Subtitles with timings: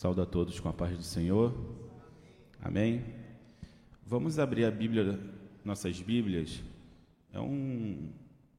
[0.00, 1.54] Saúde a todos com a paz do Senhor.
[2.62, 3.04] Amém.
[4.06, 5.20] Vamos abrir a Bíblia,
[5.62, 6.62] nossas Bíblias.
[7.30, 8.08] É um,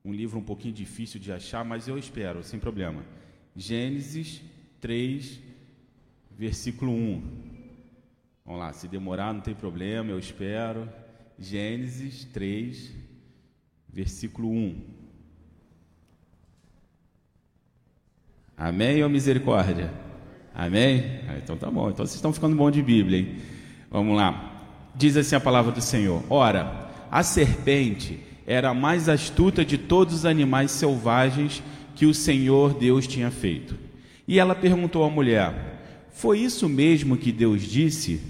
[0.05, 3.03] um livro um pouquinho difícil de achar, mas eu espero, sem problema.
[3.55, 4.39] Gênesis
[4.81, 5.39] 3,
[6.29, 7.23] versículo 1.
[8.45, 10.87] Vamos lá, se demorar não tem problema, eu espero.
[11.39, 12.93] Gênesis 3,
[13.89, 14.79] versículo 1.
[18.55, 20.10] Amém ou misericórdia?
[20.53, 21.03] Amém?
[21.27, 21.89] Ah, então tá bom.
[21.89, 23.35] Então vocês estão ficando bom de Bíblia, hein?
[23.89, 24.51] Vamos lá.
[24.95, 30.13] Diz assim a palavra do Senhor: Ora, a serpente era a mais astuta de todos
[30.13, 31.63] os animais selvagens
[31.95, 33.75] que o Senhor Deus tinha feito.
[34.27, 38.21] E ela perguntou à mulher: Foi isso mesmo que Deus disse?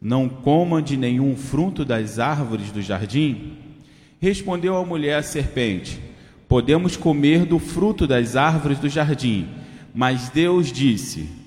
[0.00, 3.58] Não coma de nenhum fruto das árvores do jardim?
[4.20, 6.00] Respondeu a mulher a serpente:
[6.48, 9.48] Podemos comer do fruto das árvores do jardim.
[9.94, 11.37] Mas Deus disse: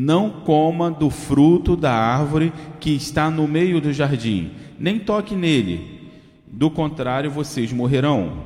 [0.00, 6.12] Não coma do fruto da árvore que está no meio do jardim, nem toque nele.
[6.46, 8.44] Do contrário, vocês morrerão.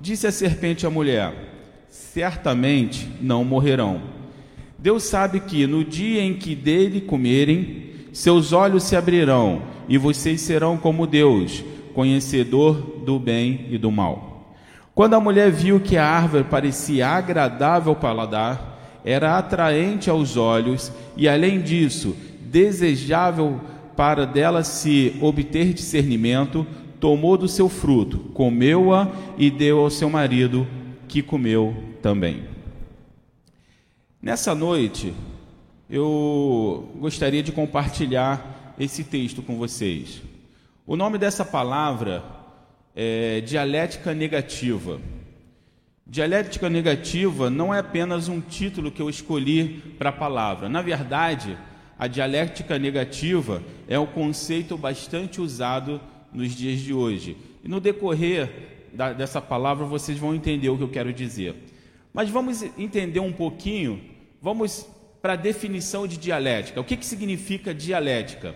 [0.00, 1.34] Disse a serpente à mulher:
[1.90, 4.00] Certamente não morrerão.
[4.78, 10.40] Deus sabe que no dia em que dele comerem, seus olhos se abrirão e vocês
[10.40, 14.54] serão como Deus, conhecedor do bem e do mal.
[14.94, 18.75] Quando a mulher viu que a árvore parecia agradável ao paladar,
[19.06, 23.60] era atraente aos olhos e, além disso, desejável
[23.96, 26.66] para dela se obter discernimento,
[26.98, 29.08] tomou do seu fruto, comeu-a
[29.38, 30.66] e deu ao seu marido,
[31.06, 31.72] que comeu
[32.02, 32.42] também.
[34.20, 35.14] Nessa noite,
[35.88, 40.20] eu gostaria de compartilhar esse texto com vocês.
[40.84, 42.24] O nome dessa palavra
[42.94, 45.00] é dialética negativa.
[46.08, 50.68] Dialética negativa não é apenas um título que eu escolhi para a palavra.
[50.68, 51.58] Na verdade,
[51.98, 56.00] a dialética negativa é um conceito bastante usado
[56.32, 57.36] nos dias de hoje.
[57.64, 61.56] E no decorrer da, dessa palavra vocês vão entender o que eu quero dizer.
[62.14, 64.00] Mas vamos entender um pouquinho,
[64.40, 64.86] vamos
[65.20, 66.80] para a definição de dialética.
[66.80, 68.54] O que, que significa dialética?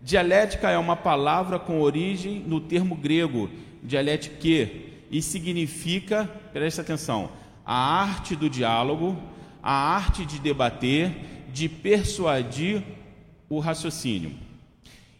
[0.00, 3.50] Dialética é uma palavra com origem no termo grego
[3.82, 6.24] dialétique, e significa,
[6.54, 7.30] preste atenção,
[7.64, 9.16] a arte do diálogo,
[9.62, 12.82] a arte de debater, de persuadir
[13.48, 14.32] o raciocínio.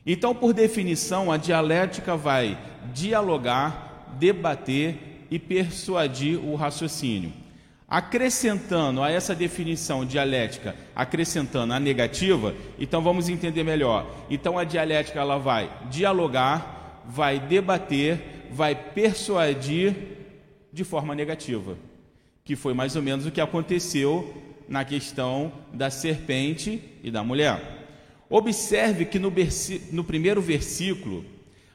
[0.04, 2.58] Então, por definição, a dialética vai
[2.92, 7.32] dialogar, debater e persuadir o raciocínio.
[7.86, 14.10] Acrescentando a essa definição dialética, acrescentando a negativa, então vamos entender melhor.
[14.30, 19.94] Então a dialética ela vai dialogar, vai debater, vai persuadir
[20.72, 21.76] de forma negativa,
[22.44, 24.34] que foi mais ou menos o que aconteceu
[24.68, 27.86] na questão da serpente e da mulher.
[28.28, 29.32] Observe que no,
[29.90, 31.24] no primeiro versículo,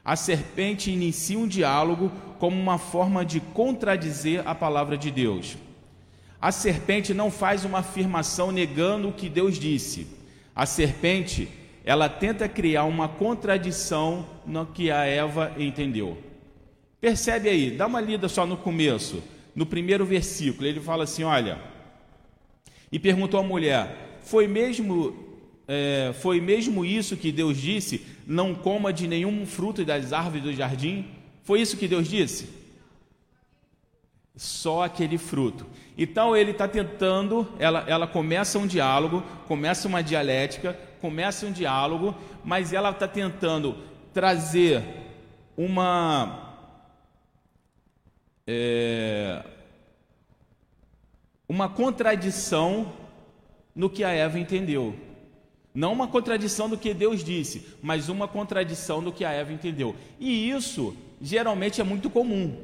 [0.04, 5.56] a serpente inicia um diálogo como uma forma de contradizer a palavra de Deus.
[6.40, 10.06] A serpente não faz uma afirmação negando o que Deus disse.
[10.54, 11.48] A serpente,
[11.84, 16.27] ela tenta criar uma contradição no que a Eva entendeu.
[17.00, 19.22] Percebe aí, dá uma lida só no começo,
[19.54, 21.58] no primeiro versículo, ele fala assim: olha,
[22.90, 25.16] e perguntou à mulher: foi mesmo,
[25.66, 28.04] é, foi mesmo isso que Deus disse?
[28.26, 31.06] Não coma de nenhum fruto das árvores do jardim?
[31.44, 32.48] Foi isso que Deus disse?
[34.36, 35.66] Só aquele fruto.
[35.96, 42.14] Então ele está tentando, ela, ela começa um diálogo, começa uma dialética, começa um diálogo,
[42.44, 43.76] mas ela está tentando
[44.12, 44.82] trazer
[45.56, 46.47] uma
[48.50, 49.44] é,
[51.46, 52.90] uma contradição
[53.74, 54.94] no que a Eva entendeu.
[55.74, 59.94] Não uma contradição do que Deus disse, mas uma contradição do que a Eva entendeu.
[60.18, 62.56] E isso geralmente é muito comum.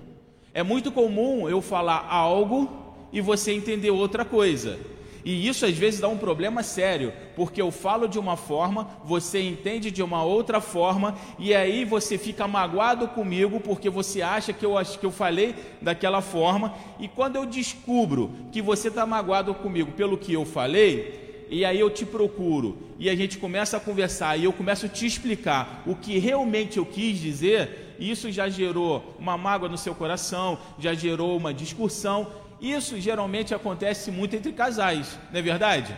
[0.54, 4.78] É muito comum eu falar algo e você entender outra coisa.
[5.24, 9.40] E isso às vezes dá um problema sério, porque eu falo de uma forma, você
[9.40, 14.66] entende de uma outra forma, e aí você fica magoado comigo porque você acha que
[14.66, 19.92] eu, que eu falei daquela forma, e quando eu descubro que você está magoado comigo
[19.92, 24.36] pelo que eu falei, e aí eu te procuro, e a gente começa a conversar,
[24.38, 29.14] e eu começo a te explicar o que realmente eu quis dizer, isso já gerou
[29.18, 32.26] uma mágoa no seu coração, já gerou uma discussão,
[32.60, 35.96] isso geralmente acontece muito entre casais, não é verdade?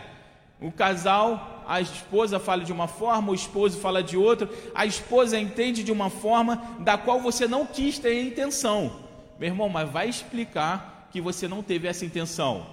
[0.59, 5.39] O casal, a esposa fala de uma forma, o esposo fala de outra, a esposa
[5.39, 9.01] entende de uma forma da qual você não quis ter intenção.
[9.39, 12.65] Meu irmão, mas vai explicar que você não teve essa intenção.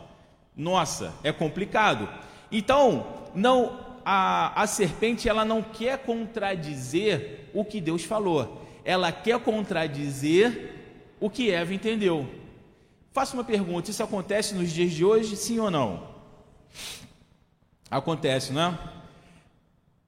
[0.57, 2.09] Nossa, é complicado.
[2.51, 9.39] Então, não a, a serpente ela não quer contradizer o que Deus falou, ela quer
[9.41, 10.73] contradizer
[11.21, 12.29] o que Eva entendeu.
[13.15, 16.03] Faço uma pergunta: isso acontece nos dias de hoje, sim ou não?
[17.89, 18.79] Acontece, não é?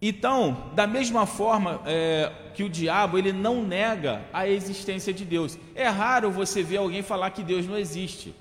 [0.02, 5.56] Então, da mesma forma é, que o diabo ele não nega a existência de Deus.
[5.74, 8.34] É raro você ver alguém falar que Deus não existe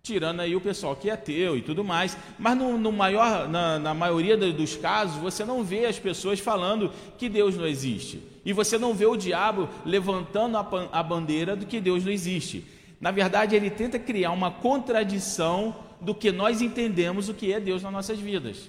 [0.00, 3.78] tirando aí o pessoal que é ateu e tudo mais, mas no, no maior, na,
[3.78, 8.54] na, maioria dos casos você não vê as pessoas falando que Deus não existe e
[8.54, 12.64] você não vê o diabo levantando a, a bandeira do que Deus não existe.
[13.00, 17.82] Na verdade, ele tenta criar uma contradição do que nós entendemos o que é Deus
[17.82, 18.68] nas nossas vidas.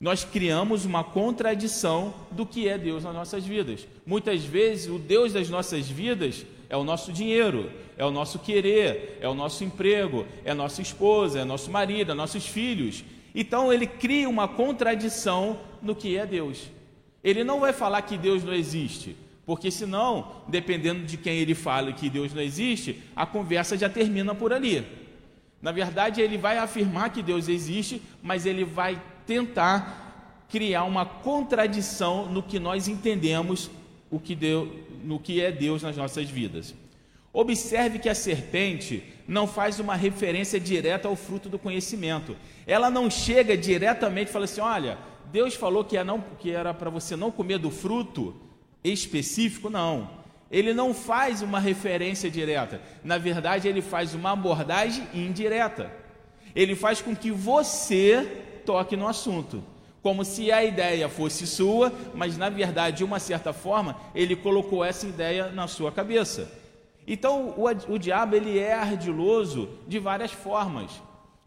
[0.00, 3.86] Nós criamos uma contradição do que é Deus nas nossas vidas.
[4.04, 9.18] Muitas vezes, o Deus das nossas vidas é o nosso dinheiro, é o nosso querer,
[9.20, 13.04] é o nosso emprego, é a nossa esposa, é nosso marido, é nossos filhos.
[13.34, 16.68] Então ele cria uma contradição no que é Deus.
[17.22, 19.16] Ele não vai falar que Deus não existe,
[19.46, 24.34] porque senão, dependendo de quem ele fala que Deus não existe, a conversa já termina
[24.34, 24.84] por ali.
[25.60, 32.26] Na verdade, ele vai afirmar que Deus existe, mas ele vai tentar criar uma contradição
[32.26, 33.70] no que nós entendemos
[34.10, 34.68] o que Deus,
[35.02, 36.74] no que é Deus nas nossas vidas.
[37.32, 42.36] Observe que a serpente não faz uma referência direta ao fruto do conhecimento.
[42.66, 44.98] Ela não chega diretamente e fala assim: olha,
[45.32, 46.04] Deus falou que, é
[46.50, 48.36] era para você não comer do fruto
[48.84, 50.10] específico, não.
[50.50, 52.80] Ele não faz uma referência direta.
[53.02, 55.90] Na verdade, ele faz uma abordagem indireta.
[56.54, 59.64] Ele faz com que você toque no assunto
[60.04, 64.84] como se a ideia fosse sua, mas na verdade, de uma certa forma, ele colocou
[64.84, 66.52] essa ideia na sua cabeça.
[67.06, 70.90] Então, o, o diabo ele é ardiloso de várias formas.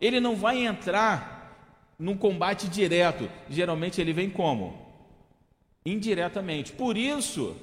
[0.02, 1.56] Ele não vai entrar
[2.00, 3.30] num combate direto.
[3.48, 4.87] Geralmente ele vem como?
[5.88, 6.74] Indiretamente.
[6.74, 7.56] Por isso,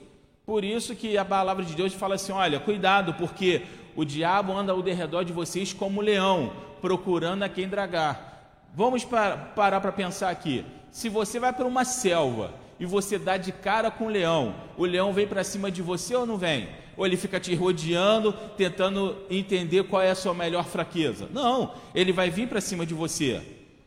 [0.47, 3.61] por isso que a palavra de Deus fala assim: olha, cuidado, porque
[3.95, 6.51] o diabo anda ao derredor de vocês como leão,
[6.81, 8.63] procurando a quem dragar.
[8.75, 10.65] Vamos parar para pensar aqui.
[10.91, 14.87] Se você vai para uma selva e você dá de cara com o leão, o
[14.87, 16.69] leão vem para cima de você ou não vem?
[16.97, 21.29] Ou ele fica te rodeando, tentando entender qual é a sua melhor fraqueza?
[21.31, 23.43] Não, ele vai vir para cima de você.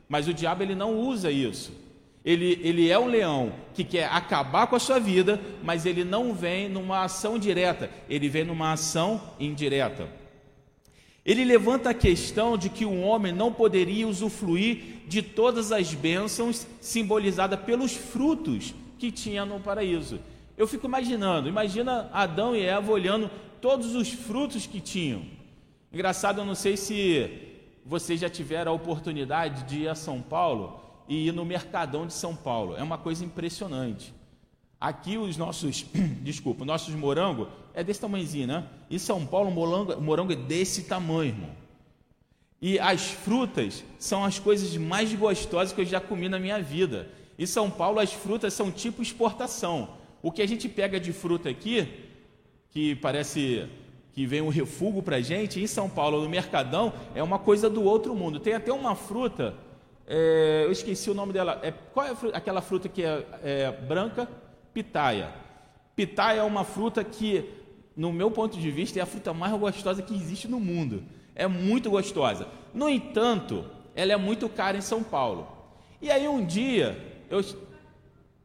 [0.08, 1.87] Mas o diabo ele não usa isso.
[2.28, 6.34] Ele, ele é um leão que quer acabar com a sua vida, mas ele não
[6.34, 10.10] vem numa ação direta, ele vem numa ação indireta.
[11.26, 16.68] Ele levanta a questão de que o homem não poderia usufruir de todas as bênçãos
[16.82, 20.20] simbolizadas pelos frutos que tinha no paraíso.
[20.58, 23.32] Eu fico imaginando, imagina Adão e Eva olhando
[23.62, 25.22] todos os frutos que tinham.
[25.94, 27.56] Engraçado, eu não sei se
[27.86, 32.14] vocês já tiveram a oportunidade de ir a São Paulo e ir no Mercadão de
[32.14, 32.76] São Paulo.
[32.76, 34.14] É uma coisa impressionante.
[34.80, 35.86] Aqui os nossos,
[36.22, 38.68] desculpa, nossos morango é desse tamanhozinho, né?
[38.90, 41.50] Em São Paulo, morango, morango é desse tamanho, irmão.
[42.62, 47.10] E as frutas são as coisas mais gostosas que eu já comi na minha vida.
[47.38, 49.90] Em São Paulo, as frutas são tipo exportação.
[50.24, 51.88] O que a gente pega de fruta aqui,
[52.72, 53.68] que parece
[54.12, 57.84] que vem um refúgio para gente, em São Paulo, no Mercadão, é uma coisa do
[57.84, 58.40] outro mundo.
[58.40, 59.56] Tem até uma fruta,
[60.08, 61.60] é, eu esqueci o nome dela.
[61.62, 64.28] É, qual é fruta, aquela fruta que é, é branca?
[64.74, 65.34] Pitaia.
[65.96, 67.44] Pitaia é uma fruta que,
[67.96, 71.04] no meu ponto de vista, é a fruta mais gostosa que existe no mundo.
[71.36, 72.48] É muito gostosa.
[72.74, 75.48] No entanto, ela é muito cara em São Paulo.
[76.02, 76.98] E aí um dia,
[77.30, 77.44] eu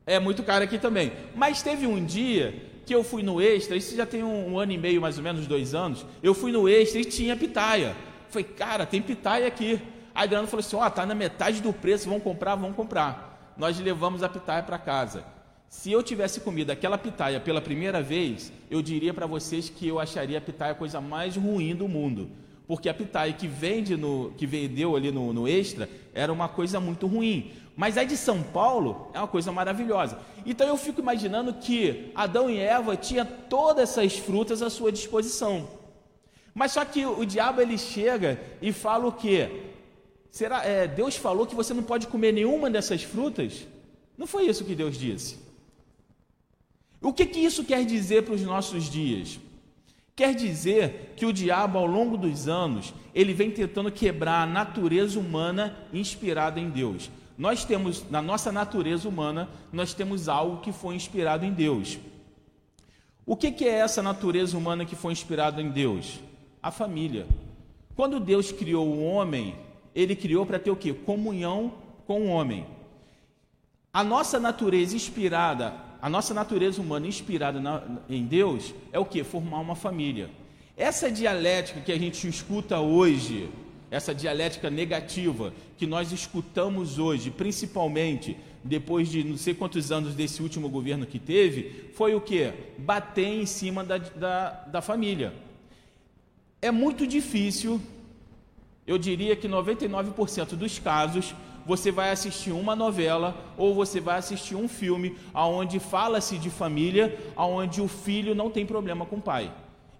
[0.04, 1.12] é muito cara aqui também.
[1.34, 2.54] Mas teve um dia
[2.84, 5.22] que eu fui no Extra, isso já tem um, um ano e meio, mais ou
[5.22, 6.04] menos, dois anos.
[6.22, 7.94] Eu fui no Extra e tinha pitaia.
[8.28, 9.80] Falei, cara, tem pitaia aqui.
[10.14, 13.52] A Adriana falou assim: ó, oh, tá na metade do preço, vamos comprar, vamos comprar.
[13.56, 15.24] Nós levamos a pitaia para casa.
[15.68, 19.98] Se eu tivesse comido aquela pitaia pela primeira vez, eu diria para vocês que eu
[19.98, 22.30] acharia a pitaia a coisa mais ruim do mundo.
[22.66, 26.78] Porque a pitaia que vende no, que vendeu ali no, no extra era uma coisa
[26.78, 27.52] muito ruim.
[27.74, 30.18] Mas a de São Paulo é uma coisa maravilhosa.
[30.44, 35.68] Então eu fico imaginando que Adão e Eva tinham todas essas frutas à sua disposição.
[36.54, 39.71] Mas só que o diabo ele chega e fala o quê?
[40.32, 43.66] Será, é, Deus falou que você não pode comer nenhuma dessas frutas?
[44.16, 45.38] Não foi isso que Deus disse.
[47.02, 49.38] O que, que isso quer dizer para os nossos dias?
[50.16, 55.20] Quer dizer que o diabo, ao longo dos anos, ele vem tentando quebrar a natureza
[55.20, 57.10] humana inspirada em Deus.
[57.36, 61.98] Nós temos, na nossa natureza humana, nós temos algo que foi inspirado em Deus.
[63.26, 66.20] O que, que é essa natureza humana que foi inspirada em Deus?
[66.62, 67.26] A família.
[67.94, 69.54] Quando Deus criou o homem,
[69.94, 70.92] ele criou para ter o que?
[70.92, 71.74] Comunhão
[72.06, 72.66] com o homem.
[73.92, 79.22] A nossa natureza inspirada, a nossa natureza humana inspirada na, em Deus é o que?
[79.22, 80.30] Formar uma família.
[80.76, 83.50] Essa dialética que a gente escuta hoje,
[83.90, 90.42] essa dialética negativa que nós escutamos hoje, principalmente depois de não sei quantos anos desse
[90.42, 92.52] último governo que teve, foi o que?
[92.78, 95.34] Bater em cima da, da, da família.
[96.60, 97.80] É muito difícil,
[98.86, 101.34] eu diria que 99% dos casos,
[101.64, 107.16] você vai assistir uma novela ou você vai assistir um filme aonde fala-se de família,
[107.36, 109.52] aonde o filho não tem problema com o pai.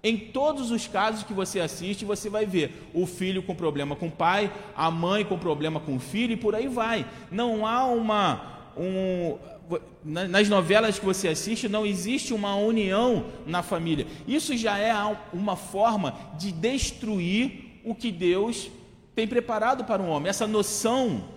[0.05, 4.09] Em todos os casos que você assiste, você vai ver o filho com problema com
[4.09, 7.07] o pai, a mãe com problema com o filho e por aí vai.
[7.31, 9.39] Não há uma um,
[10.05, 14.07] nas novelas que você assiste, não existe uma união na família.
[14.27, 14.93] Isso já é
[15.33, 18.71] uma forma de destruir o que Deus
[19.15, 21.29] tem preparado para um homem, essa noção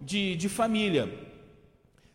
[0.00, 1.12] de, de família.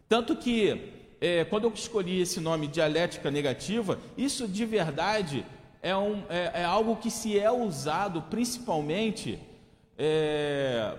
[0.07, 5.45] Tanto que, é, quando eu escolhi esse nome, dialética negativa, isso de verdade
[5.81, 9.39] é, um, é, é algo que se é usado principalmente,
[9.97, 10.95] é,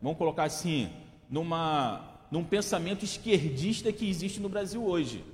[0.00, 0.90] vamos colocar assim,
[1.28, 5.24] numa, num pensamento esquerdista que existe no Brasil hoje.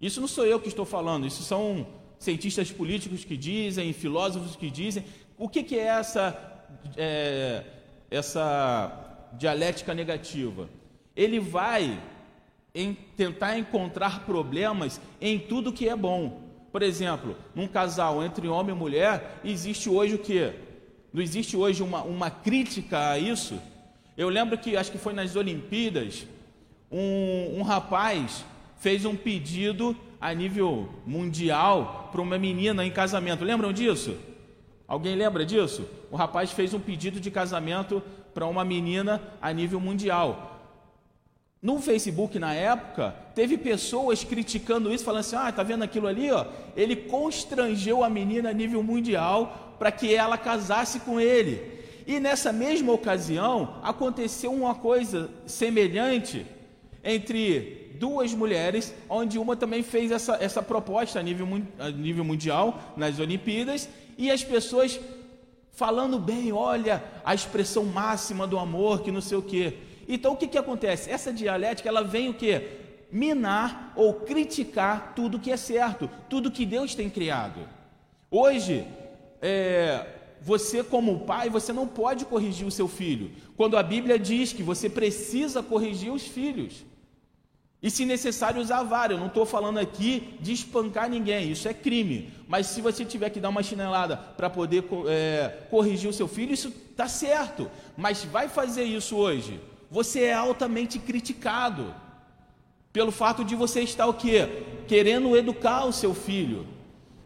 [0.00, 1.86] Isso não sou eu que estou falando, isso são
[2.18, 5.04] cientistas políticos que dizem, filósofos que dizem.
[5.36, 6.54] O que, que é essa
[6.96, 7.64] é,
[8.10, 10.68] essa dialética negativa?
[11.16, 12.00] Ele vai
[12.74, 16.42] em tentar encontrar problemas em tudo que é bom.
[16.72, 20.52] Por exemplo, num casal entre homem e mulher, existe hoje o que?
[21.12, 23.60] Não existe hoje uma, uma crítica a isso?
[24.16, 26.26] Eu lembro que, acho que foi nas Olimpíadas,
[26.90, 28.44] um, um rapaz
[28.78, 33.44] fez um pedido a nível mundial para uma menina em casamento.
[33.44, 34.16] Lembram disso?
[34.94, 35.88] Alguém lembra disso?
[36.08, 38.00] O rapaz fez um pedido de casamento
[38.32, 40.60] para uma menina a nível mundial.
[41.60, 46.30] No Facebook, na época, teve pessoas criticando isso, falando assim: ah, tá vendo aquilo ali?
[46.30, 46.46] Ó?
[46.76, 51.82] Ele constrangeu a menina a nível mundial para que ela casasse com ele.
[52.06, 56.46] E nessa mesma ocasião, aconteceu uma coisa semelhante
[57.02, 61.48] entre duas mulheres, onde uma também fez essa, essa proposta a nível,
[61.80, 64.98] a nível mundial nas Olimpíadas, e as pessoas
[65.72, 69.78] falando bem, olha a expressão máxima do amor, que não sei o quê.
[70.08, 71.10] Então o que, que acontece?
[71.10, 72.78] Essa dialética ela vem o quê?
[73.10, 77.60] Minar ou criticar tudo que é certo, tudo que Deus tem criado.
[78.30, 78.86] Hoje,
[79.40, 80.06] é,
[80.40, 83.30] você como pai, você não pode corrigir o seu filho.
[83.56, 86.84] Quando a Bíblia diz que você precisa corrigir os filhos.
[87.84, 91.74] E se necessário usar vara, eu não estou falando aqui de espancar ninguém, isso é
[91.74, 92.32] crime.
[92.48, 96.54] Mas se você tiver que dar uma chinelada para poder é, corrigir o seu filho,
[96.54, 97.70] isso está certo.
[97.94, 99.60] Mas vai fazer isso hoje,
[99.90, 101.94] você é altamente criticado
[102.90, 104.48] pelo fato de você estar o quê?
[104.88, 106.66] Querendo educar o seu filho.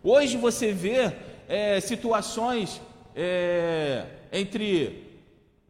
[0.02, 1.12] Hoje você vê
[1.48, 2.80] é, situações
[3.14, 5.04] é, entre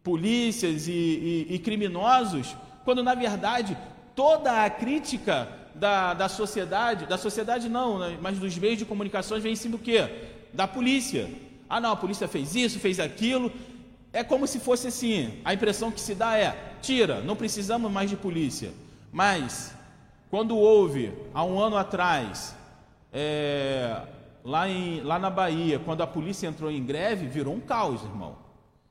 [0.02, 3.76] polícias e, e, e criminosos, quando na verdade
[4.18, 9.44] toda a crítica da, da sociedade, da sociedade não, né, mas dos meios de comunicações
[9.44, 10.08] vem em cima do quê?
[10.52, 11.30] Da polícia.
[11.70, 13.52] Ah não, a polícia fez isso, fez aquilo.
[14.12, 18.10] É como se fosse assim, a impressão que se dá é, tira, não precisamos mais
[18.10, 18.72] de polícia.
[19.12, 19.72] Mas,
[20.32, 22.56] quando houve, há um ano atrás,
[23.12, 24.02] é,
[24.42, 28.34] lá, em, lá na Bahia, quando a polícia entrou em greve, virou um caos, irmão.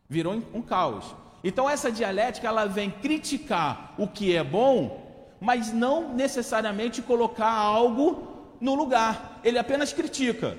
[0.08, 1.14] Virou um caos.
[1.44, 5.06] Então essa dialética ela vem criticar o que é bom
[5.40, 8.28] mas não necessariamente colocar algo
[8.60, 9.40] no lugar.
[9.44, 10.58] Ele apenas critica,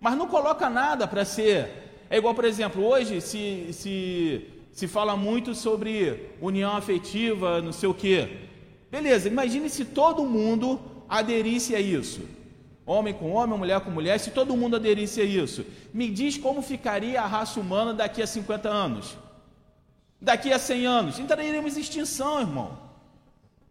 [0.00, 2.06] mas não coloca nada para ser.
[2.10, 7.88] É igual, por exemplo, hoje se, se, se fala muito sobre união afetiva, não sei
[7.88, 8.28] o quê.
[8.90, 12.22] Beleza, imagine se todo mundo aderisse a isso.
[12.86, 15.64] Homem com homem, mulher com mulher, se todo mundo aderisse a isso.
[15.92, 19.14] Me diz como ficaria a raça humana daqui a 50 anos.
[20.18, 21.18] Daqui a 100 anos.
[21.18, 22.87] Entraríamos em extinção, irmão.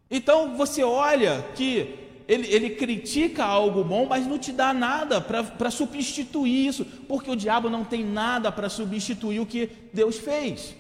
[0.09, 1.95] Então você olha que
[2.27, 7.35] ele, ele critica algo bom, mas não te dá nada para substituir isso, porque o
[7.35, 10.75] diabo não tem nada para substituir o que Deus fez.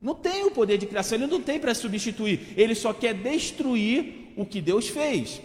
[0.00, 4.32] Não tem o poder de criação, ele não tem para substituir, ele só quer destruir
[4.36, 5.40] o que Deus fez.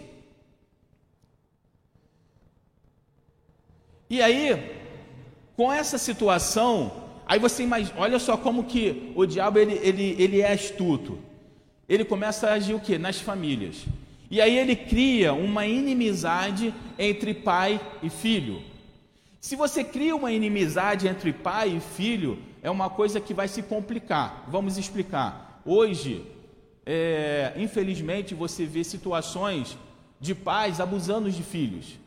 [4.08, 4.76] E aí,
[5.56, 10.40] com essa situação, aí você imagina, olha só como que o diabo ele, ele, ele
[10.40, 11.29] é astuto
[11.90, 12.96] ele começa a agir o que?
[12.96, 13.84] Nas famílias.
[14.30, 18.62] E aí ele cria uma inimizade entre pai e filho.
[19.40, 23.60] Se você cria uma inimizade entre pai e filho, é uma coisa que vai se
[23.62, 24.44] complicar.
[24.46, 25.60] Vamos explicar.
[25.64, 26.24] hoje,
[26.86, 29.76] é, infelizmente, você vê situações
[30.20, 31.98] de pais abusando de filhos.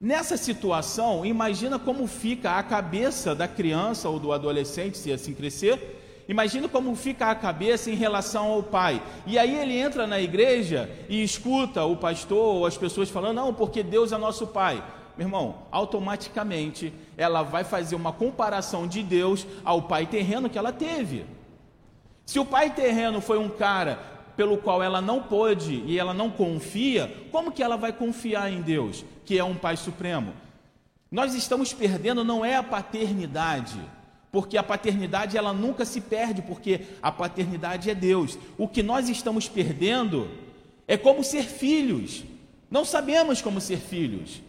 [0.00, 6.05] Nessa situação, imagina como fica a cabeça da criança ou do adolescente, se assim crescer,
[6.28, 9.00] Imagina como fica a cabeça em relação ao pai.
[9.26, 13.54] E aí ele entra na igreja e escuta o pastor ou as pessoas falando: não,
[13.54, 14.82] porque Deus é nosso pai.
[15.16, 20.72] Meu irmão, automaticamente ela vai fazer uma comparação de Deus ao pai terreno que ela
[20.72, 21.24] teve.
[22.26, 23.98] Se o pai terreno foi um cara
[24.36, 28.60] pelo qual ela não pôde e ela não confia, como que ela vai confiar em
[28.60, 30.34] Deus, que é um pai supremo?
[31.10, 33.80] Nós estamos perdendo não é a paternidade,
[34.30, 38.38] porque a paternidade ela nunca se perde, porque a paternidade é Deus.
[38.58, 40.28] O que nós estamos perdendo
[40.86, 42.24] é como ser filhos.
[42.70, 44.42] Não sabemos como ser filhos.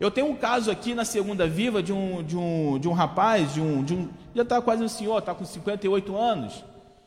[0.00, 3.54] Eu tenho um caso aqui na Segunda Viva de um, de um, de um rapaz,
[3.54, 6.64] de um, de um já está quase um senhor, está com 58 anos,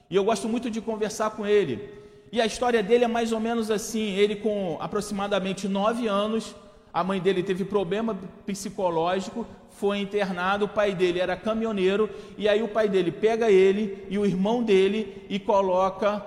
[0.09, 1.89] e eu gosto muito de conversar com ele.
[2.33, 6.53] E a história dele é mais ou menos assim: ele com aproximadamente 9 anos,
[6.93, 9.47] a mãe dele teve problema psicológico,
[9.81, 12.07] foi internado, o pai dele era caminhoneiro,
[12.37, 16.23] e aí o pai dele pega ele e o irmão dele e coloca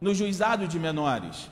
[0.00, 1.48] no juizado de menores.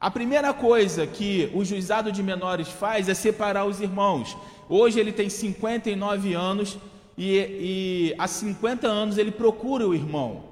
[0.00, 4.34] A primeira coisa que o juizado de menores faz é separar os irmãos.
[4.66, 6.78] Hoje ele tem 59 anos
[7.18, 10.44] e, e há 50 anos ele procura o irmão.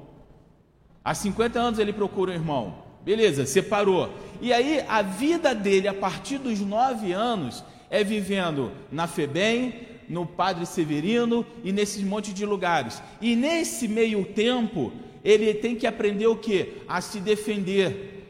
[1.03, 2.75] Há 50 anos ele procura o irmão.
[3.03, 4.11] Beleza, separou.
[4.43, 10.27] E aí a vida dele a partir dos 9 anos é vivendo na FEBEM, no
[10.27, 13.01] Padre Severino e nesses monte de lugares.
[13.21, 14.93] E nesse meio tempo,
[15.23, 16.75] ele tem que aprender o que?
[16.89, 18.27] A se defender.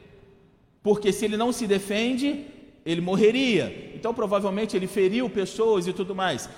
[0.83, 2.45] Porque se ele não se defende,
[2.85, 3.93] ele morreria.
[3.95, 6.49] Então, provavelmente, ele feriu pessoas e tudo mais.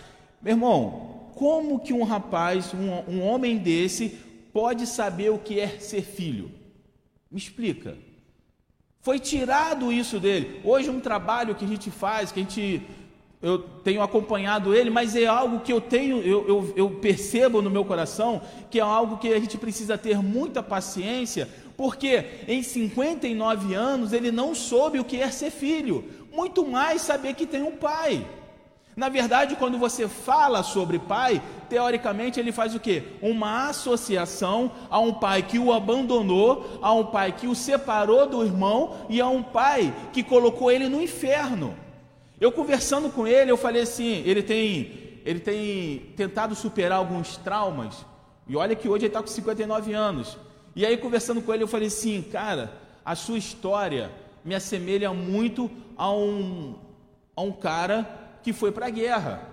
[0.43, 4.19] Meu irmão, como que um rapaz, um, um homem desse,
[4.53, 6.51] pode saber o que é ser filho?
[7.31, 7.97] Me explica.
[9.01, 10.61] Foi tirado isso dele.
[10.65, 12.83] Hoje, um trabalho que a gente faz, que a gente
[13.43, 17.69] eu tenho acompanhado ele, mas é algo que eu tenho, eu, eu, eu, percebo no
[17.69, 23.75] meu coração que é algo que a gente precisa ter muita paciência, porque em 59
[23.75, 27.73] anos ele não soube o que é ser filho, muito mais saber que tem um
[27.73, 28.25] pai.
[28.95, 33.03] Na verdade, quando você fala sobre pai, teoricamente ele faz o que?
[33.23, 38.45] Uma associação a um pai que o abandonou, a um pai que o separou do
[38.45, 41.75] irmão e a um pai que colocou ele no inferno.
[42.43, 48.05] Eu conversando com ele, eu falei assim, ele tem, ele tem tentado superar alguns traumas,
[48.49, 50.37] e olha que hoje ele está com 59 anos.
[50.75, 52.73] E aí, conversando com ele, eu falei assim, cara,
[53.05, 54.11] a sua história
[54.45, 56.75] me assemelha muito a um,
[57.37, 58.11] a um cara
[58.43, 59.49] que foi para a guerra.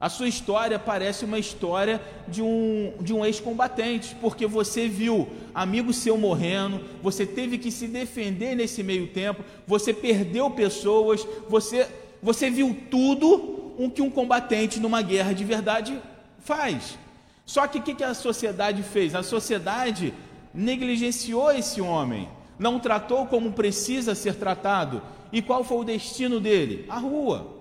[0.00, 5.92] A sua história parece uma história de um, de um ex-combatente, porque você viu amigo
[5.92, 11.86] seu morrendo, você teve que se defender nesse meio tempo, você perdeu pessoas, você
[12.22, 16.00] você viu tudo o que um combatente numa guerra de verdade
[16.40, 16.98] faz.
[17.46, 19.14] Só que o que, que a sociedade fez?
[19.14, 20.12] A sociedade
[20.52, 22.28] negligenciou esse homem,
[22.58, 25.00] não tratou como precisa ser tratado.
[25.32, 26.84] E qual foi o destino dele?
[26.88, 27.58] A rua.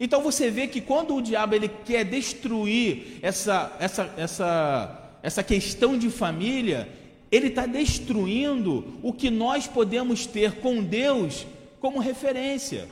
[0.00, 5.96] Então você vê que quando o diabo ele quer destruir essa, essa, essa, essa questão
[5.96, 6.88] de família,
[7.30, 11.46] ele está destruindo o que nós podemos ter com Deus
[11.80, 12.88] como referência.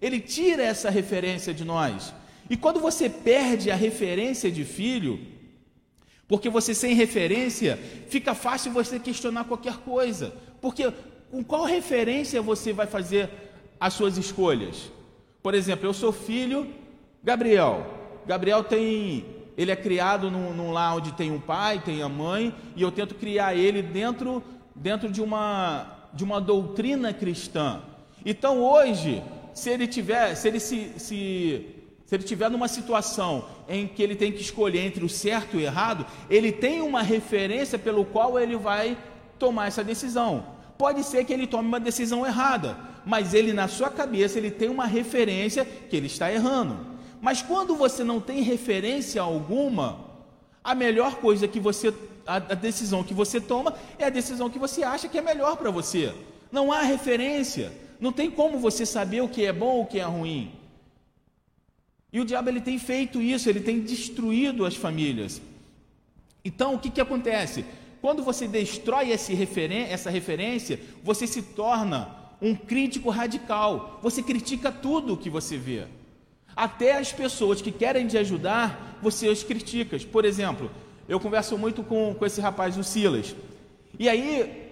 [0.00, 2.14] Ele tira essa referência de nós.
[2.48, 5.18] E quando você perde a referência de filho,
[6.28, 7.78] porque você sem referência,
[8.08, 10.34] fica fácil você questionar qualquer coisa.
[10.60, 10.92] Porque
[11.30, 13.30] com qual referência você vai fazer
[13.80, 14.90] as suas escolhas?
[15.42, 16.68] Por exemplo, eu sou filho
[17.22, 17.84] Gabriel.
[18.24, 19.24] Gabriel tem,
[19.56, 22.92] ele é criado num, num lar onde tem um pai, tem a mãe, e eu
[22.92, 24.42] tento criar ele dentro,
[24.74, 27.82] dentro de uma de uma doutrina cristã.
[28.24, 29.22] Então hoje
[29.56, 31.66] se ele tiver, se ele se, se,
[32.04, 35.56] se ele tiver numa situação em que ele tem que escolher entre o certo e
[35.56, 38.98] o errado, ele tem uma referência pelo qual ele vai
[39.38, 40.44] tomar essa decisão.
[40.76, 44.68] Pode ser que ele tome uma decisão errada, mas ele na sua cabeça ele tem
[44.68, 46.76] uma referência que ele está errando.
[47.18, 50.04] Mas quando você não tem referência alguma,
[50.62, 51.94] a melhor coisa que você
[52.26, 55.56] a, a decisão que você toma é a decisão que você acha que é melhor
[55.56, 56.12] para você.
[56.52, 57.85] Não há referência.
[58.00, 60.52] Não tem como você saber o que é bom ou o que é ruim.
[62.12, 65.40] E o diabo ele tem feito isso, ele tem destruído as famílias.
[66.44, 67.64] Então, o que, que acontece?
[68.00, 73.98] Quando você destrói referen essa referência, você se torna um crítico radical.
[74.02, 75.84] Você critica tudo o que você vê.
[76.54, 79.98] Até as pessoas que querem te ajudar, você os critica.
[80.10, 80.70] Por exemplo,
[81.08, 83.34] eu converso muito com, com esse rapaz, o Silas.
[83.98, 84.65] E aí,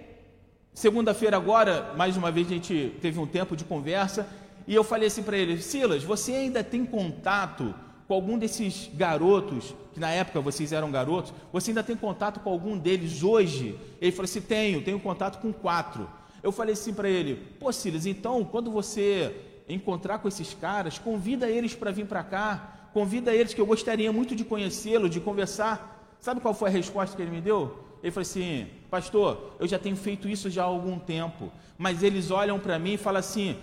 [0.75, 4.27] segunda-feira agora, mais uma vez a gente teve um tempo de conversa
[4.67, 7.73] e eu falei assim para ele: Silas, você ainda tem contato
[8.07, 12.49] com algum desses garotos, que na época vocês eram garotos, você ainda tem contato com
[12.49, 13.79] algum deles hoje?
[14.01, 16.07] Ele falou assim: tenho, tenho contato com quatro.
[16.43, 19.33] Eu falei assim para ele: pô, Silas, então quando você
[19.67, 24.11] encontrar com esses caras, convida eles para vir para cá, convida eles que eu gostaria
[24.11, 25.93] muito de conhecê-lo, de conversar.
[26.19, 27.84] Sabe qual foi a resposta que ele me deu?
[28.05, 32.29] Ele falou assim: Pastor, eu já tenho feito isso já há algum tempo, mas eles
[32.29, 33.57] olham para mim e falam assim: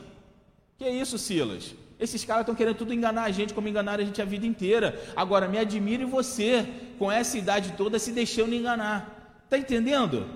[0.77, 1.77] Que é isso, Silas?
[2.01, 5.01] Esses caras estão querendo tudo enganar a gente, como enganaram a gente a vida inteira.
[5.15, 6.67] Agora, me admire você,
[6.99, 9.39] com essa idade toda, se deixando enganar.
[9.45, 10.27] Está entendendo?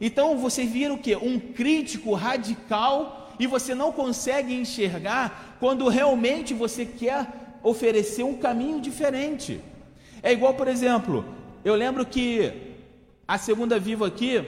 [0.00, 1.14] Então, você vira o que?
[1.14, 7.28] Um crítico radical e você não consegue enxergar quando realmente você quer
[7.62, 9.60] oferecer um caminho diferente.
[10.20, 11.24] É igual, por exemplo,
[11.64, 12.71] eu lembro que
[13.26, 14.44] a segunda viva aqui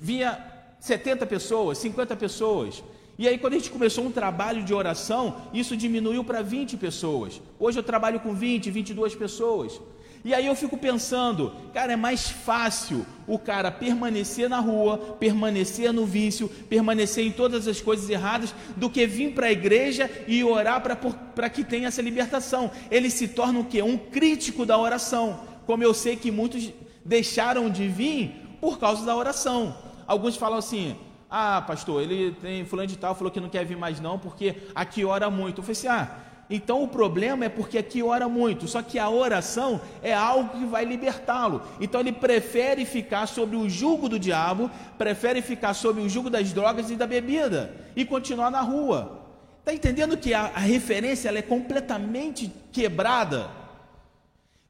[0.00, 0.38] vinha
[0.80, 2.82] 70 pessoas, 50 pessoas.
[3.18, 7.40] E aí, quando a gente começou um trabalho de oração, isso diminuiu para 20 pessoas.
[7.58, 9.80] Hoje eu trabalho com 20, 22 pessoas.
[10.24, 15.92] E aí eu fico pensando, cara, é mais fácil o cara permanecer na rua, permanecer
[15.92, 20.44] no vício, permanecer em todas as coisas erradas, do que vir para a igreja e
[20.44, 22.70] orar para que tenha essa libertação.
[22.88, 23.82] Ele se torna o quê?
[23.82, 25.40] Um crítico da oração.
[25.66, 26.72] Como eu sei que muitos
[27.04, 29.76] deixaram de vir por causa da oração.
[30.06, 30.96] Alguns falam assim:
[31.34, 34.54] ah, pastor, ele tem fulano de tal, falou que não quer vir mais não, porque
[34.74, 35.60] aqui ora muito.
[35.60, 36.16] Eu falei assim, ah,
[36.50, 40.66] então o problema é porque aqui ora muito, só que a oração é algo que
[40.66, 41.62] vai libertá-lo.
[41.80, 46.52] Então ele prefere ficar sob o jugo do diabo, prefere ficar sob o jugo das
[46.52, 49.22] drogas e da bebida e continuar na rua.
[49.60, 53.61] Está entendendo que a, a referência é completamente quebrada?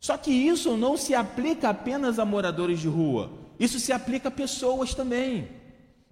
[0.03, 4.33] Só que isso não se aplica apenas a moradores de rua, isso se aplica a
[4.33, 5.49] pessoas também.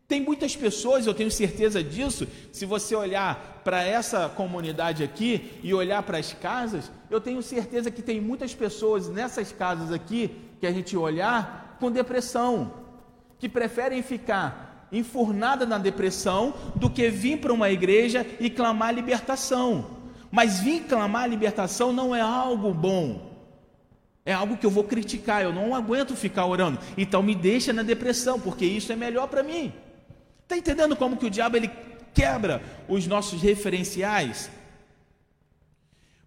[0.07, 5.75] Tem muitas pessoas, eu tenho certeza disso, se você olhar para essa comunidade aqui e
[5.75, 10.69] olhar para as casas, eu tenho certeza que tem muitas pessoas nessas casas aqui que
[10.69, 12.73] a gente olhar com depressão,
[13.41, 19.99] que preferem ficar enfurnada na depressão do que vir para uma igreja e clamar libertação.
[20.31, 23.30] Mas vir clamar libertação não é algo bom.
[24.25, 26.79] É algo que eu vou criticar, eu não aguento ficar orando.
[26.97, 29.73] Então me deixa na depressão, porque isso é melhor para mim.
[30.43, 31.71] Está entendendo como que o diabo ele
[32.13, 34.51] quebra os nossos referenciais?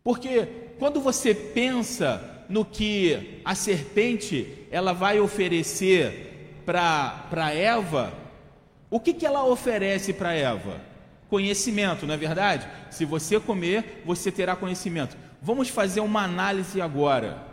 [0.03, 0.47] Porque
[0.79, 8.13] quando você pensa no que a serpente ela vai oferecer para Eva,
[8.89, 10.81] o que, que ela oferece para Eva?
[11.29, 12.67] Conhecimento, não é verdade?
[12.91, 15.17] Se você comer, você terá conhecimento.
[15.41, 17.52] Vamos fazer uma análise agora.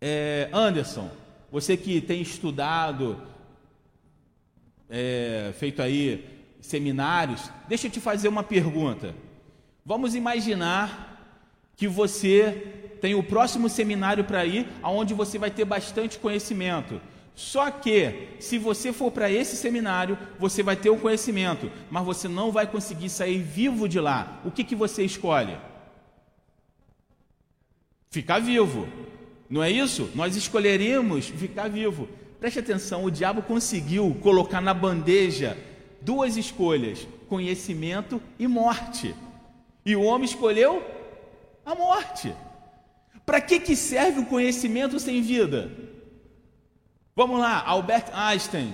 [0.00, 1.10] É, Anderson,
[1.50, 3.20] você que tem estudado
[4.88, 6.24] é, feito aí
[6.60, 9.14] seminários, deixa eu te fazer uma pergunta.
[9.84, 11.08] Vamos imaginar
[11.76, 17.00] que você tem o próximo seminário para ir, aonde você vai ter bastante conhecimento.
[17.34, 22.26] Só que, se você for para esse seminário, você vai ter o conhecimento, mas você
[22.26, 24.40] não vai conseguir sair vivo de lá.
[24.44, 25.56] O que, que você escolhe?
[28.10, 28.88] Ficar vivo.
[29.48, 30.10] Não é isso?
[30.14, 32.08] Nós escolheríamos ficar vivo.
[32.38, 35.56] Preste atenção, o diabo conseguiu colocar na bandeja
[36.00, 39.14] duas escolhas: conhecimento e morte.
[39.84, 40.82] E o homem escolheu
[41.64, 42.32] a morte.
[43.24, 45.70] Para que, que serve o conhecimento sem vida?
[47.14, 48.72] Vamos lá, Albert Einstein,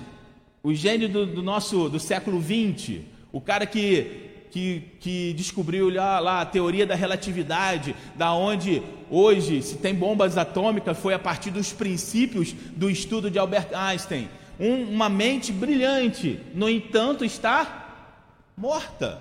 [0.63, 3.01] o gênio do, do nosso do século XX,
[3.33, 9.61] o cara que que, que descobriu lá, lá, a teoria da relatividade, da onde hoje
[9.61, 14.29] se tem bombas atômicas, foi a partir dos princípios do estudo de Albert Einstein.
[14.61, 18.13] Um, uma mente brilhante, no entanto, está
[18.57, 19.21] morta.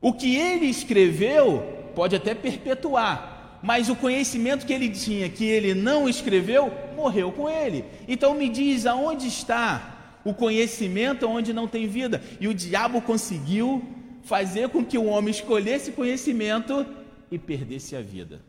[0.00, 5.74] O que ele escreveu pode até perpetuar, mas o conhecimento que ele tinha, que ele
[5.74, 7.84] não escreveu, morreu com ele.
[8.08, 9.95] Então me diz aonde está
[10.26, 12.20] o conhecimento onde não tem vida.
[12.40, 13.82] E o diabo conseguiu
[14.24, 16.84] fazer com que o homem escolhesse conhecimento
[17.30, 18.42] e perdesse a vida.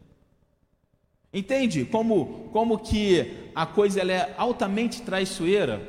[1.31, 5.87] Entende como, como que a coisa ela é altamente traiçoeira?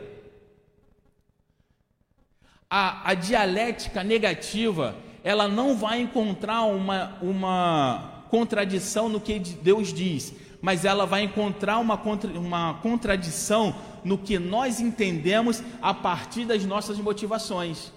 [2.68, 10.34] A, a dialética negativa, ela não vai encontrar uma, uma contradição no que Deus diz,
[10.60, 16.64] mas ela vai encontrar uma, contra, uma contradição no que nós entendemos a partir das
[16.64, 17.92] nossas motivações.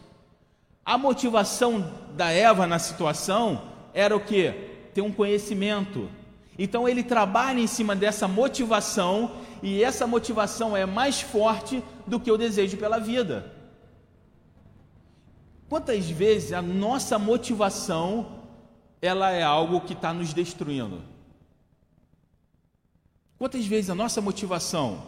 [0.86, 3.62] A motivação da Eva na situação
[3.94, 4.52] era o que?
[4.94, 6.10] Ter um conhecimento.
[6.58, 9.32] Então ele trabalha em cima dessa motivação
[9.64, 13.54] e essa motivação é mais forte do que o desejo pela vida.
[15.70, 18.42] Quantas vezes a nossa motivação
[19.02, 21.11] ela é algo que está nos destruindo?
[23.42, 25.02] Quantas vezes a nossa motivação?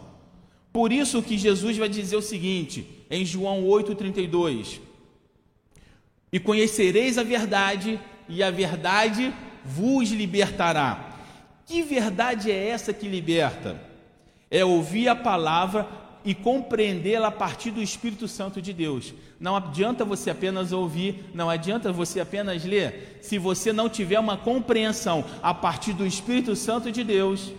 [0.72, 4.80] Por isso que Jesus vai dizer o seguinte, em João 8,32:
[6.32, 9.32] E conhecereis a verdade, e a verdade
[9.64, 11.14] vos libertará.
[11.64, 13.80] Que verdade é essa que liberta?
[14.50, 15.86] É ouvir a palavra
[16.24, 19.14] e compreendê-la a partir do Espírito Santo de Deus.
[19.38, 24.36] Não adianta você apenas ouvir, não adianta você apenas ler, se você não tiver uma
[24.36, 27.52] compreensão a partir do Espírito Santo de Deus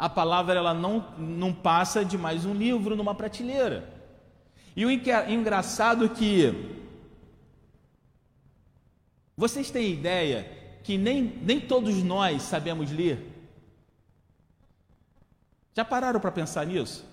[0.00, 3.86] a palavra ela não, não passa de mais um livro numa prateleira.
[4.74, 6.78] E o engraçado é que
[9.36, 10.50] vocês têm ideia
[10.82, 13.30] que nem, nem todos nós sabemos ler?
[15.74, 17.06] Já pararam para pensar nisso?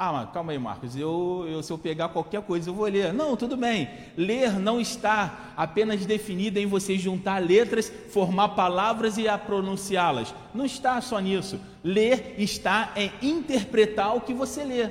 [0.00, 0.94] Ah, mas calma aí, Marcos.
[0.94, 3.12] Eu, eu, se eu pegar qualquer coisa, eu vou ler.
[3.12, 3.90] Não, tudo bem.
[4.16, 10.32] Ler não está apenas definido em você juntar letras, formar palavras e a pronunciá-las.
[10.54, 11.60] Não está só nisso.
[11.82, 14.88] Ler está em interpretar o que você lê.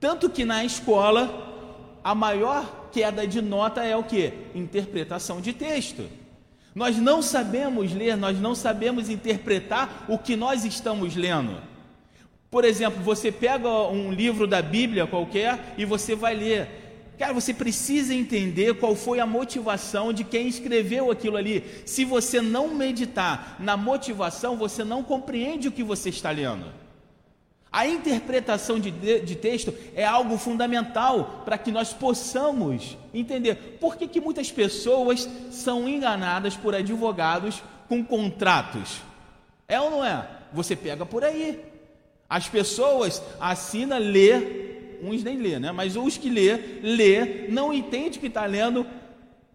[0.00, 4.32] Tanto que na escola, a maior queda de nota é o que?
[4.54, 6.08] Interpretação de texto.
[6.74, 11.70] Nós não sabemos ler, nós não sabemos interpretar o que nós estamos lendo.
[12.52, 16.68] Por exemplo, você pega um livro da Bíblia qualquer e você vai ler.
[17.18, 21.64] Cara, você precisa entender qual foi a motivação de quem escreveu aquilo ali.
[21.86, 26.66] Se você não meditar na motivação, você não compreende o que você está lendo.
[27.72, 34.06] A interpretação de, de texto é algo fundamental para que nós possamos entender por que,
[34.06, 39.00] que muitas pessoas são enganadas por advogados com contratos.
[39.66, 40.28] É ou não é?
[40.52, 41.71] Você pega por aí.
[42.32, 45.70] As pessoas assinam, lê, uns nem lê, né?
[45.70, 48.86] Mas os que lê, lê, não entende que está lendo,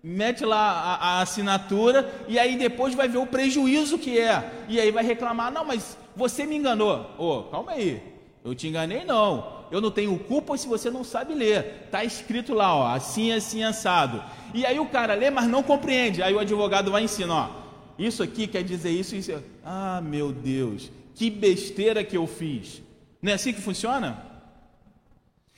[0.03, 4.67] mete lá a, a, assinatura e aí depois vai ver o prejuízo que é.
[4.69, 7.15] E aí vai reclamar, não, mas você me enganou.
[7.17, 7.99] Ô, oh, calma aí,
[8.45, 9.65] eu te enganei não.
[9.71, 11.85] Eu não tenho culpa se você não sabe ler.
[11.85, 14.23] Está escrito lá, ó, assim, assim, assado.
[14.53, 16.21] E aí o cara lê, mas não compreende.
[16.21, 17.67] Aí o advogado vai ensinar, ó.
[17.97, 19.33] Isso aqui quer dizer isso, isso.
[19.65, 22.79] Ah, meu Deus que besteira que eu fiz.
[23.19, 24.23] Não é assim que funciona?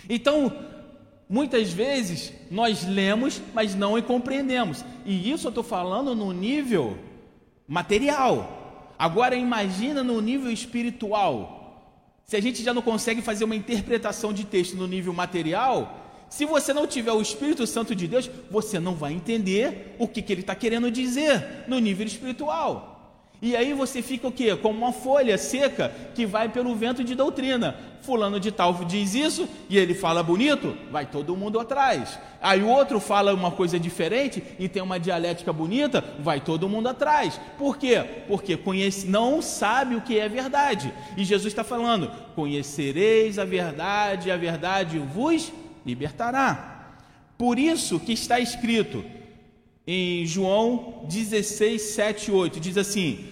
[0.09, 0.55] Então,
[1.27, 4.85] muitas vezes nós lemos, mas não compreendemos.
[5.05, 6.97] E isso eu estou falando no nível
[7.67, 8.93] material.
[8.97, 11.59] Agora imagina no nível espiritual.
[12.25, 16.45] Se a gente já não consegue fazer uma interpretação de texto no nível material, se
[16.45, 20.31] você não tiver o Espírito Santo de Deus, você não vai entender o que, que
[20.31, 22.88] ele está querendo dizer no nível espiritual.
[23.41, 24.53] E aí você fica o quê?
[24.55, 27.75] Como uma folha seca que vai pelo vento de doutrina.
[28.01, 32.19] Fulano de tal diz isso e ele fala bonito, vai todo mundo atrás.
[32.41, 36.89] Aí o outro fala uma coisa diferente e tem uma dialética bonita, vai todo mundo
[36.89, 37.39] atrás.
[37.57, 38.03] Por quê?
[38.27, 40.93] Porque conhece, não sabe o que é verdade.
[41.15, 45.51] E Jesus está falando: conhecereis a verdade, a verdade vos
[45.85, 46.95] libertará.
[47.37, 49.03] Por isso que está escrito:
[49.87, 53.28] em João 16, 7 8, diz assim: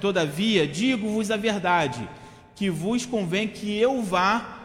[0.00, 2.08] Todavia digo-vos a verdade,
[2.54, 4.58] que vos convém que eu vá,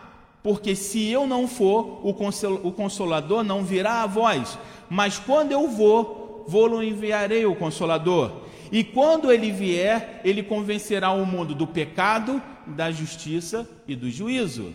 [0.43, 4.57] porque se eu não for, o consolador não virá a vós,
[4.89, 8.43] mas quando eu vou, vou-lo enviarei o consolador.
[8.71, 14.73] E quando ele vier, ele convencerá o mundo do pecado, da justiça e do juízo.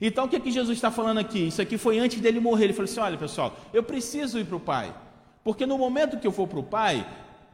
[0.00, 1.48] Então o que, é que Jesus está falando aqui?
[1.48, 2.64] Isso aqui foi antes dele morrer.
[2.64, 4.94] Ele falou assim: olha pessoal, eu preciso ir para o Pai.
[5.42, 7.06] Porque no momento que eu for para o Pai,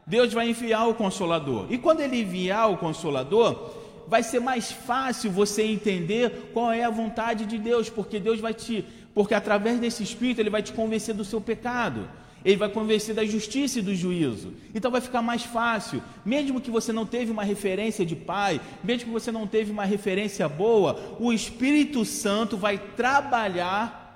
[0.07, 1.67] Deus vai enviar o Consolador.
[1.69, 3.71] E quando Ele enviar o Consolador,
[4.07, 8.53] vai ser mais fácil você entender qual é a vontade de Deus, porque Deus vai
[8.53, 12.07] te, porque através desse Espírito Ele vai te convencer do seu pecado.
[12.45, 14.53] Ele vai convencer da justiça e do juízo.
[14.73, 16.01] Então vai ficar mais fácil.
[16.23, 19.83] Mesmo que você não teve uma referência de pai, mesmo que você não teve uma
[19.83, 24.07] referência boa, o Espírito Santo vai trabalhar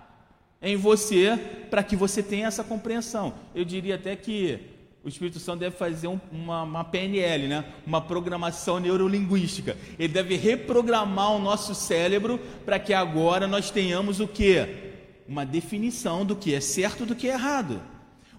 [0.61, 1.37] em você
[1.69, 3.33] para que você tenha essa compreensão.
[3.53, 4.59] Eu diria até que
[5.03, 7.65] o Espírito Santo deve fazer um, uma, uma, PNL, né?
[7.85, 9.75] uma programação neurolinguística.
[9.97, 14.63] Ele deve reprogramar o nosso cérebro para que agora nós tenhamos o que?
[15.27, 17.81] Uma definição do que é certo e do que é errado.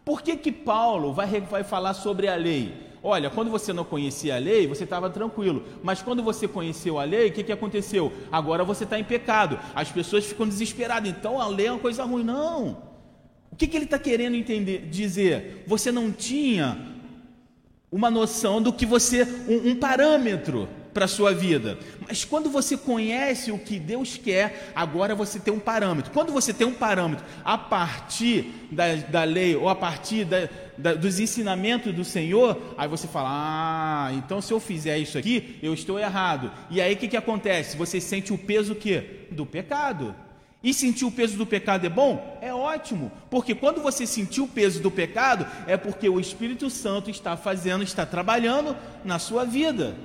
[0.04, 2.72] Por que, que Paulo vai, vai falar sobre a lei?
[3.02, 5.64] Olha, quando você não conhecia a lei, você estava tranquilo.
[5.82, 8.12] Mas quando você conheceu a lei, o que, que aconteceu?
[8.30, 9.58] Agora você está em pecado.
[9.74, 11.10] As pessoas ficam desesperadas.
[11.10, 12.22] Então a lei é uma coisa ruim.
[12.22, 12.91] Não.
[13.62, 15.62] Que, que ele está querendo entender, dizer?
[15.68, 16.76] Você não tinha
[17.92, 21.78] uma noção do que você, um, um parâmetro para a sua vida.
[22.04, 26.10] Mas quando você conhece o que Deus quer, agora você tem um parâmetro.
[26.10, 30.94] Quando você tem um parâmetro a partir da, da lei ou a partir da, da,
[30.94, 35.72] dos ensinamentos do Senhor, aí você fala: Ah, então se eu fizer isso aqui, eu
[35.72, 36.50] estou errado.
[36.68, 37.76] E aí o que, que acontece?
[37.76, 39.28] Você sente o peso que?
[39.30, 40.16] Do pecado.
[40.62, 42.38] E sentir o peso do pecado é bom?
[42.40, 47.10] É ótimo, porque quando você sentir o peso do pecado, é porque o Espírito Santo
[47.10, 49.96] está fazendo, está trabalhando na sua vida.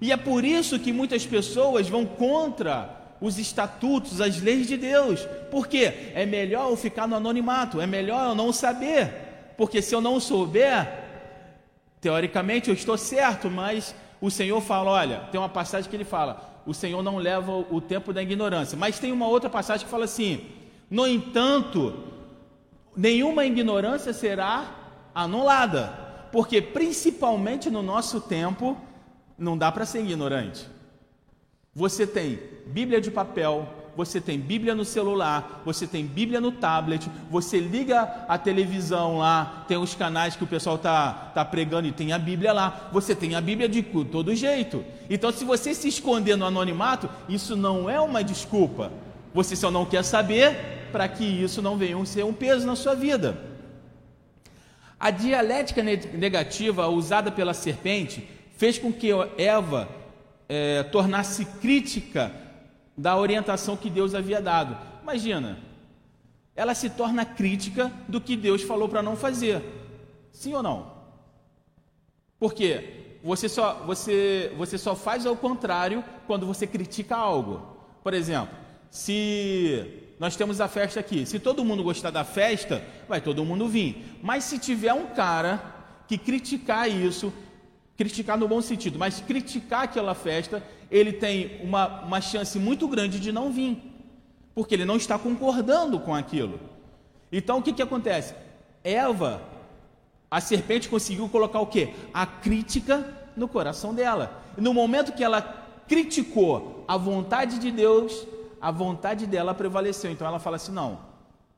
[0.00, 5.26] E é por isso que muitas pessoas vão contra os estatutos, as leis de Deus.
[5.50, 9.12] Porque é melhor eu ficar no anonimato, é melhor eu não saber.
[9.56, 10.86] Porque se eu não souber,
[12.00, 16.55] teoricamente eu estou certo, mas o Senhor fala: olha, tem uma passagem que ele fala:
[16.66, 18.76] o Senhor não leva o tempo da ignorância.
[18.76, 20.44] Mas tem uma outra passagem que fala assim:
[20.90, 21.94] no entanto,
[22.96, 24.74] nenhuma ignorância será
[25.14, 28.76] anulada, porque principalmente no nosso tempo
[29.38, 30.66] não dá para ser ignorante.
[31.74, 37.08] Você tem Bíblia de papel, você tem Bíblia no celular, você tem Bíblia no tablet,
[37.30, 41.92] você liga a televisão lá, tem os canais que o pessoal tá, tá pregando e
[41.92, 44.84] tem a Bíblia lá, você tem a Bíblia de todo jeito.
[45.08, 48.92] Então, se você se esconder no anonimato, isso não é uma desculpa.
[49.32, 52.94] Você só não quer saber para que isso não venha ser um peso na sua
[52.94, 53.38] vida.
[55.00, 59.88] A dialética negativa usada pela serpente fez com que Eva
[60.48, 62.45] é, tornasse crítica
[62.96, 64.76] da orientação que Deus havia dado.
[65.02, 65.58] Imagina,
[66.54, 69.62] ela se torna crítica do que Deus falou para não fazer.
[70.32, 70.96] Sim ou não?
[72.38, 77.76] Porque você só, você, você só faz ao contrário quando você critica algo.
[78.02, 78.56] Por exemplo,
[78.90, 83.68] se nós temos a festa aqui, se todo mundo gostar da festa, vai todo mundo
[83.68, 84.18] vir.
[84.22, 85.74] Mas se tiver um cara
[86.08, 87.32] que criticar isso,
[87.96, 93.18] criticar no bom sentido, mas criticar aquela festa, ele tem uma, uma chance muito grande
[93.18, 93.82] de não vir,
[94.54, 96.60] porque ele não está concordando com aquilo.
[97.32, 98.34] Então o que, que acontece?
[98.84, 99.42] Eva,
[100.30, 101.92] a serpente conseguiu colocar o que?
[102.12, 103.04] A crítica
[103.36, 104.42] no coração dela.
[104.56, 105.42] E no momento que ela
[105.88, 108.26] criticou a vontade de Deus,
[108.60, 110.10] a vontade dela prevaleceu.
[110.10, 110.98] Então ela fala assim: não,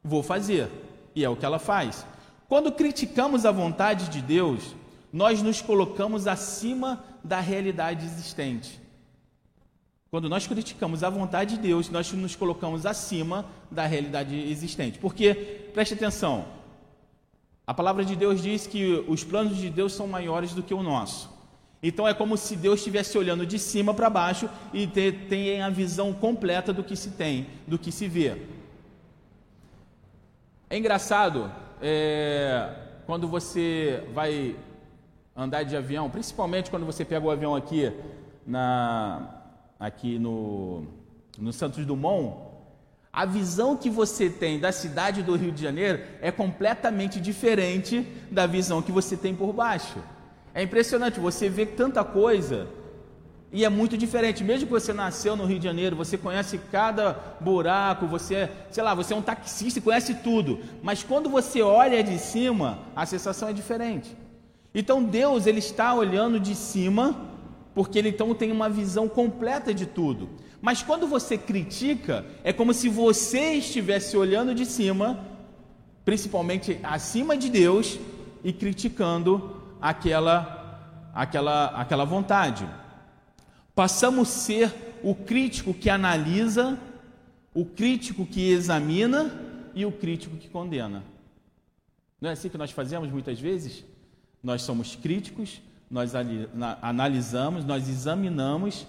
[0.03, 0.71] vou fazer.
[1.15, 2.05] E é o que ela faz.
[2.49, 4.75] Quando criticamos a vontade de Deus,
[5.13, 8.81] nós nos colocamos acima da realidade existente.
[10.11, 14.99] Quando nós criticamos a vontade de Deus, nós nos colocamos acima da realidade existente.
[14.99, 15.35] Porque,
[15.75, 16.47] preste atenção,
[17.67, 20.83] a palavra de Deus diz que os planos de Deus são maiores do que o
[20.83, 21.37] nosso.
[21.83, 26.13] Então é como se Deus estivesse olhando de cima para baixo e tem a visão
[26.13, 28.37] completa do que se tem, do que se vê.
[30.71, 32.71] É engraçado é,
[33.07, 34.57] quando você vai
[35.39, 37.93] andar de avião, principalmente quando você pega o avião aqui,
[38.45, 39.41] na,
[39.79, 40.83] aqui no,
[41.39, 42.37] no Santos Dumont,
[43.13, 48.47] a visão que você tem da cidade do Rio de Janeiro é completamente diferente da
[48.47, 49.99] visão que você tem por baixo.
[50.53, 52.67] É impressionante, você vê tanta coisa
[53.53, 54.43] e é muito diferente.
[54.43, 58.93] Mesmo que você nasceu no Rio de Janeiro, você conhece cada buraco, você, sei lá,
[58.93, 60.59] você é um taxista e conhece tudo.
[60.83, 64.17] Mas quando você olha de cima, a sensação é diferente.
[64.79, 67.21] Então Deus ele está olhando de cima,
[67.75, 70.29] porque ele então tem uma visão completa de tudo.
[70.63, 75.19] Mas quando você critica, é como se você estivesse olhando de cima,
[76.05, 77.99] principalmente acima de Deus,
[78.45, 82.65] e criticando aquela aquela aquela vontade.
[83.75, 86.79] Passamos a ser o crítico que analisa,
[87.53, 89.33] o crítico que examina
[89.75, 91.03] e o crítico que condena.
[92.21, 93.85] Não é assim que nós fazemos muitas vezes?
[94.43, 95.61] Nós somos críticos,
[95.91, 96.13] nós
[96.83, 98.87] analisamos, nós examinamos,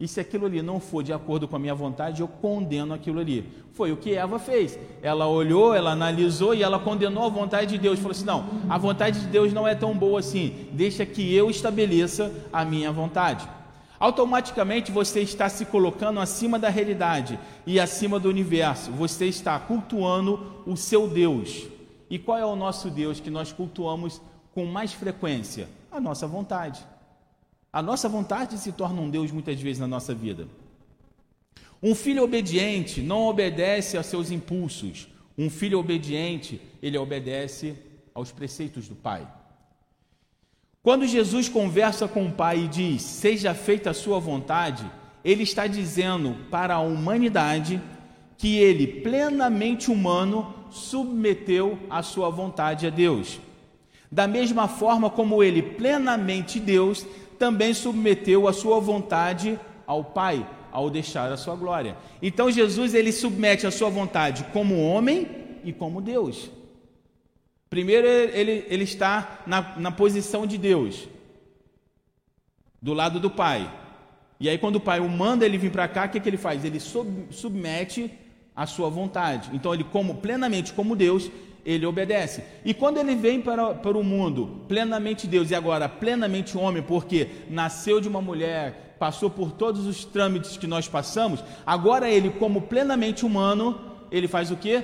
[0.00, 3.20] e se aquilo ali não for de acordo com a minha vontade, eu condeno aquilo
[3.20, 3.46] ali.
[3.74, 4.78] Foi o que Eva fez.
[5.02, 7.98] Ela olhou, ela analisou e ela condenou a vontade de Deus.
[7.98, 10.68] Falou assim: não, a vontade de Deus não é tão boa assim.
[10.72, 13.46] Deixa que eu estabeleça a minha vontade.
[13.98, 18.90] Automaticamente você está se colocando acima da realidade e acima do universo.
[18.92, 21.66] Você está cultuando o seu Deus.
[22.08, 24.22] E qual é o nosso Deus que nós cultuamos
[24.54, 25.68] com mais frequência?
[25.90, 26.84] A nossa vontade.
[27.72, 30.48] A nossa vontade se torna um Deus muitas vezes na nossa vida.
[31.82, 35.08] Um filho obediente não obedece a seus impulsos.
[35.38, 37.74] Um filho obediente, ele obedece
[38.14, 39.26] aos preceitos do Pai.
[40.82, 44.90] Quando Jesus conversa com o Pai e diz: Seja feita a sua vontade,
[45.24, 47.80] ele está dizendo para a humanidade
[48.36, 53.38] que ele, plenamente humano, submeteu a sua vontade a Deus.
[54.10, 57.06] Da mesma forma como ele, plenamente Deus,
[57.38, 61.96] também submeteu a sua vontade ao Pai, ao deixar a sua glória.
[62.20, 65.28] Então Jesus ele submete a sua vontade como homem
[65.64, 66.50] e como Deus.
[67.68, 71.08] Primeiro ele, ele está na, na posição de Deus,
[72.82, 73.72] do lado do Pai.
[74.40, 76.36] E aí quando o Pai o manda ele vir para cá, o que, que ele
[76.36, 76.64] faz?
[76.64, 78.10] Ele sub, submete
[78.56, 79.50] a sua vontade.
[79.52, 81.30] Então ele como plenamente como Deus,
[81.64, 82.42] ele obedece.
[82.64, 87.28] E quando ele vem para, para o mundo plenamente Deus e agora plenamente homem, porque
[87.48, 92.62] nasceu de uma mulher, passou por todos os trâmites que nós passamos, agora ele, como
[92.62, 93.80] plenamente humano,
[94.10, 94.82] ele faz o que?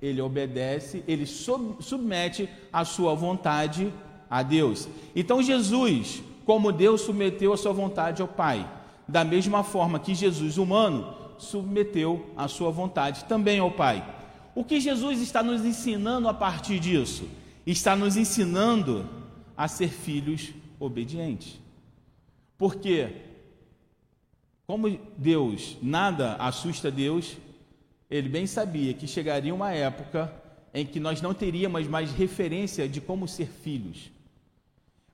[0.00, 3.92] Ele obedece, ele sub, submete a sua vontade
[4.30, 4.88] a Deus.
[5.14, 8.68] Então Jesus, como Deus submeteu a sua vontade ao Pai,
[9.06, 14.04] da mesma forma que Jesus humano submeteu a sua vontade também ao Pai.
[14.54, 17.28] O que Jesus está nos ensinando a partir disso?
[17.66, 19.08] Está nos ensinando
[19.56, 21.58] a ser filhos obedientes.
[22.56, 23.10] Porque
[24.66, 27.36] como Deus, nada assusta Deus,
[28.10, 30.32] ele bem sabia que chegaria uma época
[30.72, 34.10] em que nós não teríamos mais referência de como ser filhos.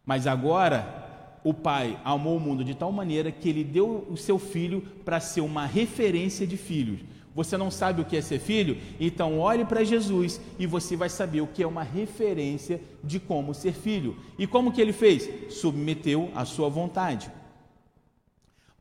[0.05, 4.39] Mas agora, o Pai amou o mundo de tal maneira que ele deu o seu
[4.39, 7.01] filho para ser uma referência de filhos.
[7.35, 8.77] Você não sabe o que é ser filho?
[8.99, 13.55] Então olhe para Jesus e você vai saber o que é uma referência de como
[13.55, 14.17] ser filho.
[14.39, 15.53] E como que ele fez?
[15.53, 17.31] Submeteu a sua vontade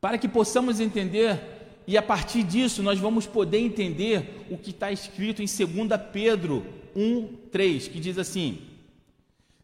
[0.02, 1.40] para que possamos entender,
[1.86, 6.66] e a partir disso nós vamos poder entender o que está escrito em 2 Pedro
[6.96, 8.60] 1, 3, que diz assim: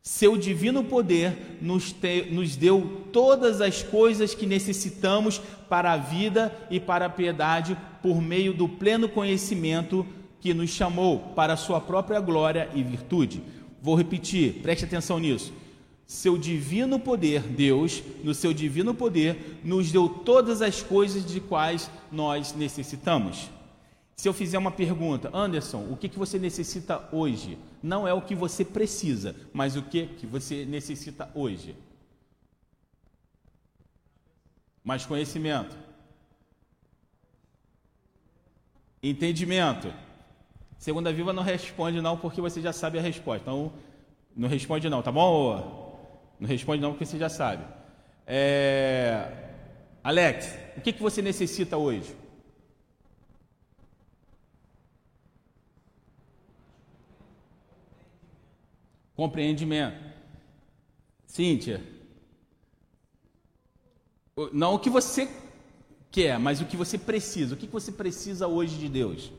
[0.08, 6.56] Seu divino poder nos, te, nos deu todas as coisas que necessitamos para a vida
[6.70, 10.06] e para a piedade, por meio do pleno conhecimento
[10.40, 13.42] que nos chamou para a sua própria glória e virtude.
[13.82, 15.52] Vou repetir, preste atenção nisso
[16.08, 21.90] seu divino poder, Deus, no seu divino poder, nos deu todas as coisas de quais
[22.12, 23.50] nós necessitamos.
[24.16, 27.58] Se eu fizer uma pergunta, Anderson, o que, que você necessita hoje?
[27.84, 31.76] Não é o que você precisa, mas o que, que você necessita hoje.
[34.84, 35.76] Mais conhecimento.
[39.04, 39.94] Entendimento.
[40.78, 43.42] Segunda Viva não responde não, porque você já sabe a resposta.
[43.42, 43.74] Então,
[44.36, 46.00] não responde não, tá bom?
[46.40, 47.66] Não responde não, porque você já sabe.
[48.26, 49.30] É...
[50.04, 52.16] Alex, o que, que você necessita hoje?
[59.16, 60.04] Compreendimento.
[61.26, 61.82] Cíntia.
[64.52, 65.30] Não o que você
[66.12, 67.56] quer, mas o que você precisa.
[67.56, 69.32] O que, você precisa hoje de Deus?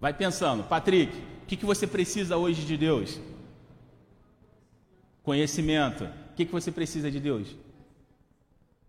[0.00, 3.20] Vai pensando, Patrick, o que, que você precisa hoje de Deus?
[5.24, 6.04] Conhecimento.
[6.04, 7.56] O que, que você precisa de Deus?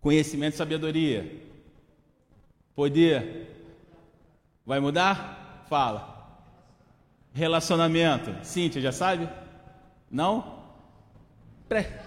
[0.00, 1.49] Conhecimento e sabedoria.
[2.80, 3.46] Poder.
[4.64, 5.66] Vai mudar?
[5.68, 6.00] Fala.
[7.30, 8.34] Relacionamento.
[8.42, 9.28] Cíntia, já sabe?
[10.10, 10.64] Não?
[11.68, 12.02] Pré.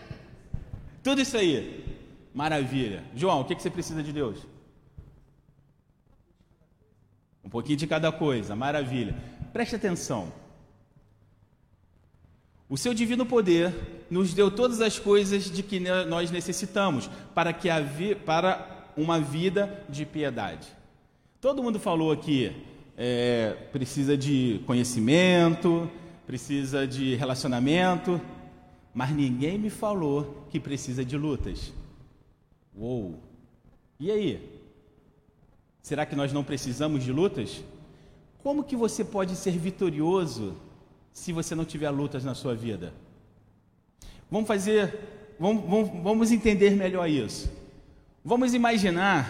[1.04, 2.02] Tudo isso aí.
[2.34, 3.04] Maravilha.
[3.16, 4.48] João, o que, que você precisa de Deus?
[7.46, 9.16] Um pouquinho de cada coisa, maravilha.
[9.54, 10.34] Preste atenção.
[12.68, 13.72] O seu divino poder
[14.10, 17.70] nos deu todas as coisas de que nós necessitamos para que
[18.26, 20.68] para uma vida de piedade.
[21.40, 22.56] Todo mundo falou aqui,
[22.98, 25.90] é, precisa de conhecimento,
[26.26, 28.22] precisa de relacionamento,
[28.94, 31.74] mas ninguém me falou que precisa de lutas.
[32.76, 33.20] Uou!
[34.00, 34.62] E aí?
[35.82, 37.64] Será que nós não precisamos de lutas?
[38.42, 40.56] Como que você pode ser vitorioso
[41.12, 42.94] se você não tiver lutas na sua vida?
[44.30, 44.98] Vamos fazer,
[45.40, 47.52] vamos, vamos, vamos entender melhor isso.
[48.26, 49.28] Vamos imaginar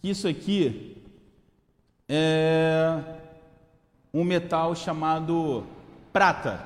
[0.00, 0.96] que isso aqui
[2.08, 2.98] é
[4.12, 5.66] um metal chamado
[6.10, 6.64] prata.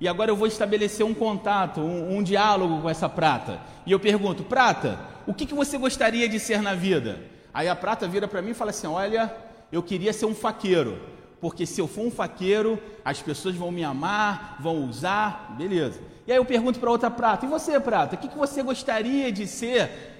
[0.00, 3.60] E agora eu vou estabelecer um contato, um, um diálogo com essa prata.
[3.86, 7.20] E eu pergunto, prata, o que, que você gostaria de ser na vida?
[7.54, 9.32] Aí a prata vira para mim e fala assim: Olha,
[9.70, 10.98] eu queria ser um faqueiro,
[11.40, 16.00] porque se eu for um faqueiro, as pessoas vão me amar, vão usar, beleza.
[16.26, 19.30] E aí eu pergunto para outra prata: E você, prata, o que, que você gostaria
[19.30, 20.18] de ser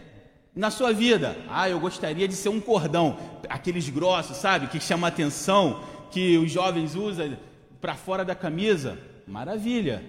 [0.54, 1.36] na sua vida?
[1.48, 3.16] Ah, eu gostaria de ser um cordão,
[3.48, 7.36] aqueles grossos, sabe, que chama atenção, que os jovens usam
[7.80, 8.98] para fora da camisa.
[9.26, 10.04] Maravilha.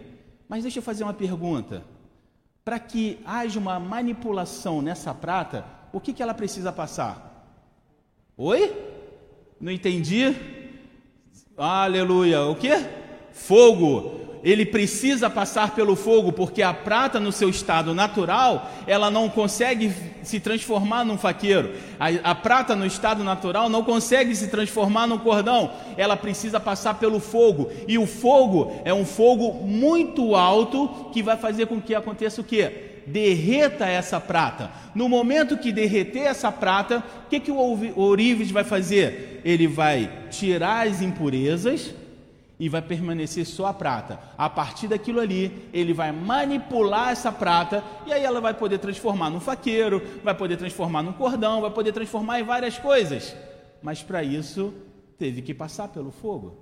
[0.49, 1.83] Mas deixa eu fazer uma pergunta.
[2.63, 7.47] Para que haja uma manipulação nessa prata, o que, que ela precisa passar?
[8.37, 8.73] Oi?
[9.59, 10.35] Não entendi?
[11.57, 12.41] Aleluia.
[12.43, 12.71] O que?
[13.31, 19.29] Fogo ele precisa passar pelo fogo, porque a prata, no seu estado natural, ela não
[19.29, 21.71] consegue se transformar num faqueiro.
[21.99, 25.71] A, a, prata, no estado natural, não consegue se transformar num cordão.
[25.95, 27.69] Ela precisa passar pelo fogo.
[27.87, 32.43] E o fogo é um fogo muito alto que vai fazer com que aconteça o
[32.43, 32.87] quê?
[33.05, 34.69] derreta essa prata.
[34.93, 37.57] No momento que derreter essa prata, o que, que o
[37.95, 39.41] ourives vai fazer?
[39.43, 41.91] Ele vai tirar as impurezas
[42.61, 44.19] e vai permanecer só a prata.
[44.37, 49.31] A partir daquilo ali, ele vai manipular essa prata e aí ela vai poder transformar
[49.31, 53.35] num faqueiro, vai poder transformar num cordão, vai poder transformar em várias coisas.
[53.81, 54.71] Mas para isso,
[55.17, 56.55] teve que passar pelo fogo.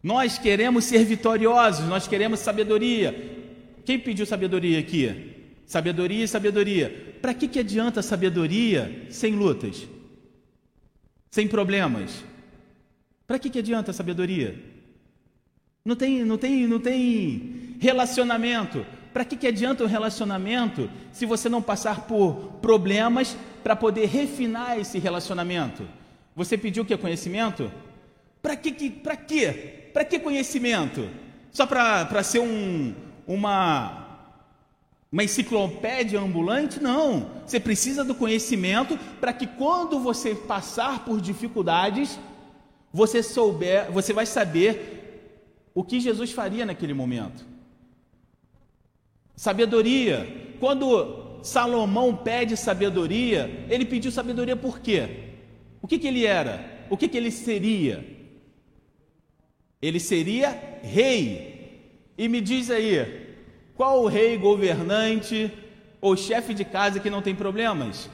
[0.00, 3.12] Nós queremos ser vitoriosos, nós queremos sabedoria.
[3.84, 5.34] Quem pediu sabedoria aqui?
[5.66, 7.16] Sabedoria e sabedoria.
[7.20, 9.84] Para que, que adianta sabedoria sem lutas?
[11.28, 12.22] Sem problemas?
[13.26, 14.75] Para que, que adianta sabedoria?
[15.86, 18.84] Não tem, não tem, não tem relacionamento.
[19.12, 24.80] Para que, que adianta um relacionamento se você não passar por problemas para poder refinar
[24.80, 25.88] esse relacionamento?
[26.34, 26.96] Você pediu o que?
[26.96, 27.70] Conhecimento?
[28.42, 29.90] Para que, que, para quê?
[29.94, 31.08] Para que conhecimento?
[31.52, 32.92] Só para ser um,
[33.24, 34.24] uma,
[35.10, 36.82] uma enciclopédia ambulante?
[36.82, 37.30] Não.
[37.46, 42.18] Você precisa do conhecimento para que quando você passar por dificuldades,
[42.92, 44.95] você souber, você vai saber
[45.76, 47.44] o que Jesus faria naquele momento.
[49.36, 50.54] Sabedoria.
[50.58, 55.34] Quando Salomão pede sabedoria, ele pediu sabedoria por quê?
[55.82, 56.86] O que, que ele era?
[56.88, 58.02] O que, que ele seria?
[59.82, 61.92] Ele seria rei.
[62.16, 63.36] E me diz aí,
[63.74, 65.52] qual o rei governante
[66.00, 68.08] ou chefe de casa que não tem problemas?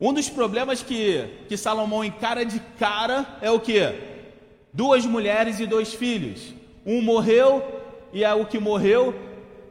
[0.00, 4.13] Um dos problemas que, que Salomão encara de cara é o que?
[4.74, 6.52] Duas mulheres e dois filhos.
[6.84, 7.62] Um morreu
[8.12, 9.14] e o que morreu,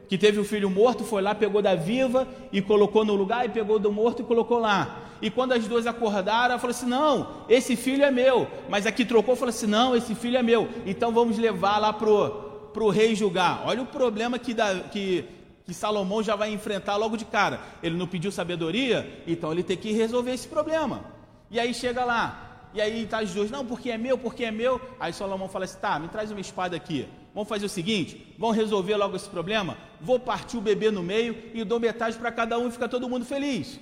[0.08, 3.50] que teve o filho morto, foi lá, pegou da viva e colocou no lugar, e
[3.50, 5.02] pegou do morto e colocou lá.
[5.22, 8.46] E quando as duas acordaram, ela falou assim: Não, esse filho é meu.
[8.68, 10.68] Mas aqui trocou, falou assim: Não, esse filho é meu.
[10.84, 12.30] Então vamos levar lá pro,
[12.72, 13.62] pro rei julgar.
[13.64, 15.24] Olha o problema que, da, que,
[15.64, 17.60] que Salomão já vai enfrentar logo de cara.
[17.82, 21.04] Ele não pediu sabedoria, então ele tem que resolver esse problema.
[21.50, 24.50] E aí chega lá, e aí tá as duas, não, porque é meu, porque é
[24.50, 24.80] meu.
[24.98, 27.08] Aí Salomão fala assim: tá, me traz uma espada aqui.
[27.32, 29.78] Vamos fazer o seguinte: vamos resolver logo esse problema.
[30.00, 33.08] Vou partir o bebê no meio e dou metade para cada um e fica todo
[33.08, 33.78] mundo feliz.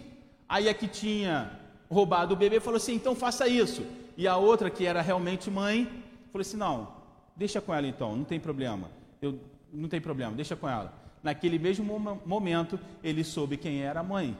[0.47, 1.59] Aí a que tinha
[1.91, 3.83] roubado o bebê falou assim: então faça isso.
[4.15, 5.89] E a outra, que era realmente mãe,
[6.31, 6.89] falou assim: não,
[7.35, 8.91] deixa com ela então, não tem problema.
[9.23, 9.39] Eu,
[9.73, 10.93] não tem problema, deixa com ela.
[11.23, 14.37] Naquele mesmo momento, ele soube quem era a mãe.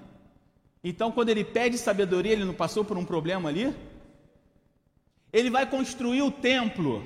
[0.85, 3.73] Então, quando ele pede sabedoria, ele não passou por um problema ali?
[5.33, 7.03] Ele vai construir o templo.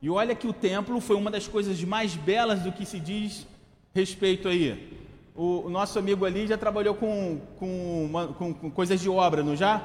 [0.00, 3.46] E olha que o templo foi uma das coisas mais belas do que se diz
[3.94, 5.00] respeito aí.
[5.34, 9.42] O, o nosso amigo ali já trabalhou com, com, uma, com, com coisas de obra,
[9.42, 9.82] não já?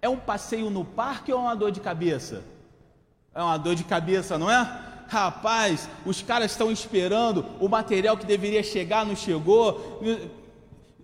[0.00, 2.44] É um passeio no parque ou é uma dor de cabeça?
[3.34, 4.60] É uma dor de cabeça, não é?
[5.08, 10.00] Rapaz, os caras estão esperando, o material que deveria chegar não chegou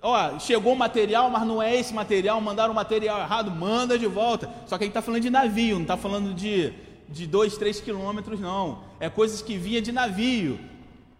[0.02, 4.06] ó, chegou o material, mas não é esse material, mandaram o material errado, manda de
[4.06, 4.50] volta.
[4.66, 6.74] Só que a gente está falando de navio, não está falando de,
[7.08, 8.82] de dois, três quilômetros, não.
[8.98, 10.58] É coisas que vinha de navio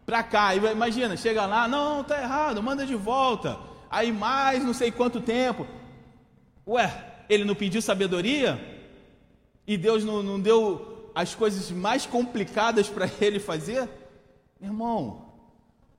[0.04, 0.54] para cá.
[0.56, 3.56] Imagina, chega lá, não, está errado, manda de volta.
[3.88, 5.64] Aí mais não sei quanto tempo.
[6.66, 6.92] Ué,
[7.28, 8.60] ele não pediu sabedoria?
[9.64, 13.88] E Deus não, não deu as coisas mais complicadas para ele fazer?
[14.60, 15.26] Irmão,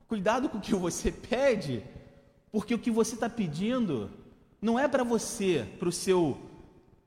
[0.06, 1.82] cuidado com o que você pede
[2.54, 4.08] porque o que você está pedindo
[4.62, 6.38] não é para você, para o seu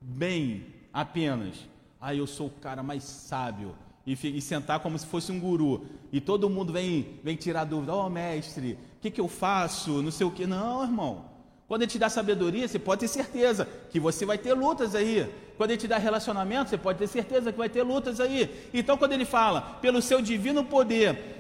[0.02, 1.56] bem apenas.
[2.02, 3.74] Ah, eu sou o cara mais sábio.
[4.06, 5.86] E, e, sentar como se fosse um guru.
[6.12, 7.94] E todo mundo vem, vem tirar dúvida.
[7.94, 10.02] Ó oh, mestre, o que, que eu faço?
[10.02, 10.46] Não sei o que.
[10.46, 11.24] Não, irmão.
[11.66, 15.34] Quando ele te dá sabedoria, você pode ter certeza que você vai ter lutas aí.
[15.56, 18.70] Quando ele te dá relacionamento, você pode ter certeza que vai ter lutas aí.
[18.74, 21.37] Então, quando ele fala, pelo seu divino poder,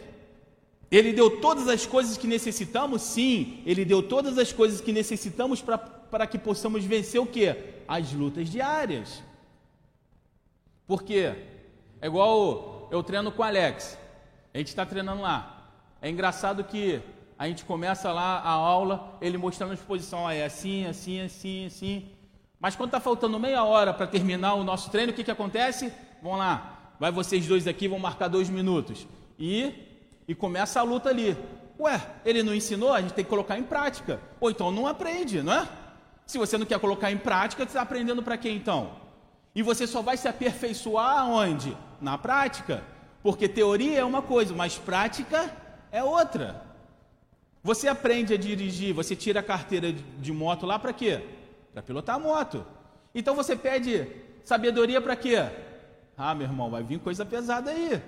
[0.89, 3.01] ele deu todas as coisas que necessitamos?
[3.01, 7.55] Sim, ele deu todas as coisas que necessitamos para que possamos vencer o que?
[7.87, 9.21] As lutas diárias.
[10.85, 11.33] Por quê?
[12.01, 13.97] É igual eu treino com o Alex.
[14.53, 15.71] A gente está treinando lá.
[16.01, 17.01] É engraçado que
[17.37, 22.09] a gente começa lá a aula, ele mostrando a exposição, é assim, assim, assim, assim.
[22.59, 25.91] Mas quando está faltando meia hora para terminar o nosso treino, o que, que acontece?
[26.21, 29.05] Vamos lá, vai vocês dois aqui, vão marcar dois minutos.
[29.37, 29.86] E
[30.27, 31.37] e começa a luta ali.
[31.79, 34.19] Ué, ele não ensinou, a gente tem que colocar em prática.
[34.39, 35.67] Ou então não aprende, não é?
[36.25, 38.91] Se você não quer colocar em prática, você está aprendendo para quê então?
[39.55, 41.75] E você só vai se aperfeiçoar onde?
[42.01, 42.83] Na prática.
[43.23, 45.51] Porque teoria é uma coisa, mas prática
[45.91, 46.61] é outra.
[47.63, 51.21] Você aprende a dirigir, você tira a carteira de moto lá para quê?
[51.73, 52.65] Para pilotar a moto.
[53.13, 54.07] Então você pede
[54.43, 55.37] sabedoria para quê?
[56.17, 58.01] Ah, meu irmão, vai vir coisa pesada aí.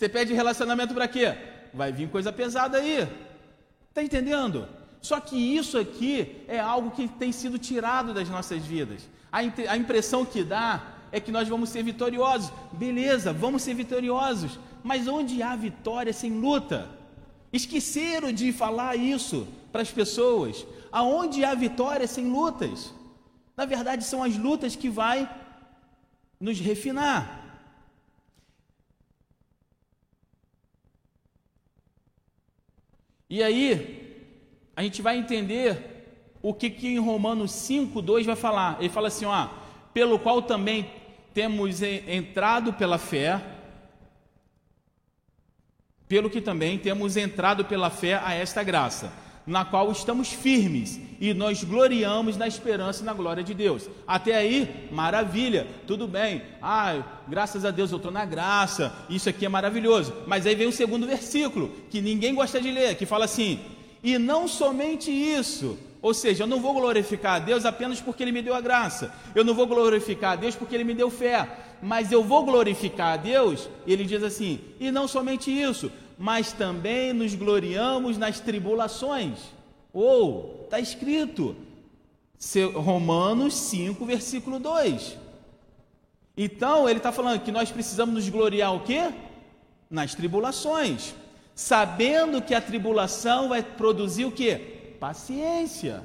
[0.00, 1.36] Você pede relacionamento para quê?
[1.74, 3.06] Vai vir coisa pesada aí.
[3.90, 4.66] Está entendendo?
[5.02, 9.06] Só que isso aqui é algo que tem sido tirado das nossas vidas.
[9.30, 10.82] A, a impressão que dá
[11.12, 12.50] é que nós vamos ser vitoriosos.
[12.72, 14.58] Beleza, vamos ser vitoriosos.
[14.82, 16.88] Mas onde há vitória sem luta?
[17.52, 20.66] Esqueceram de falar isso para as pessoas.
[20.90, 22.90] Aonde há vitória sem lutas?
[23.54, 25.28] Na verdade, são as lutas que vai
[26.40, 27.39] nos refinar.
[33.30, 34.26] E aí,
[34.74, 38.76] a gente vai entender o que, que em Romanos 5, 2 vai falar.
[38.80, 39.48] Ele fala assim: ó,
[39.94, 40.90] pelo qual também
[41.32, 43.40] temos entrado pela fé,
[46.08, 49.12] pelo que também temos entrado pela fé a esta graça,
[49.46, 53.88] na qual estamos firmes e nós gloriamos na esperança e na glória de Deus.
[54.06, 56.42] Até aí, maravilha, tudo bem.
[56.62, 60.14] Ah, graças a Deus eu estou na graça, isso aqui é maravilhoso.
[60.26, 63.60] Mas aí vem o segundo versículo, que ninguém gosta de ler, que fala assim:
[64.02, 68.32] e não somente isso, ou seja, eu não vou glorificar a Deus apenas porque Ele
[68.32, 71.46] me deu a graça, eu não vou glorificar a Deus porque Ele me deu fé,
[71.82, 77.12] mas eu vou glorificar a Deus, ele diz assim, e não somente isso, mas também
[77.12, 79.38] nos gloriamos nas tribulações.
[79.92, 81.56] Ou, está escrito,
[82.74, 85.16] Romanos 5, versículo 2.
[86.36, 89.12] Então, ele está falando que nós precisamos nos gloriar o quê?
[89.90, 91.14] Nas tribulações
[91.60, 94.56] sabendo que a tribulação vai produzir o que?
[94.98, 96.02] Paciência.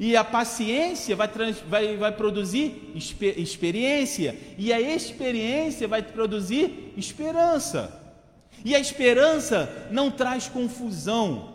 [0.00, 4.34] E a paciência vai, trans, vai, vai produzir exper, experiência.
[4.56, 8.00] E a experiência vai produzir esperança.
[8.64, 11.54] E a esperança não traz confusão,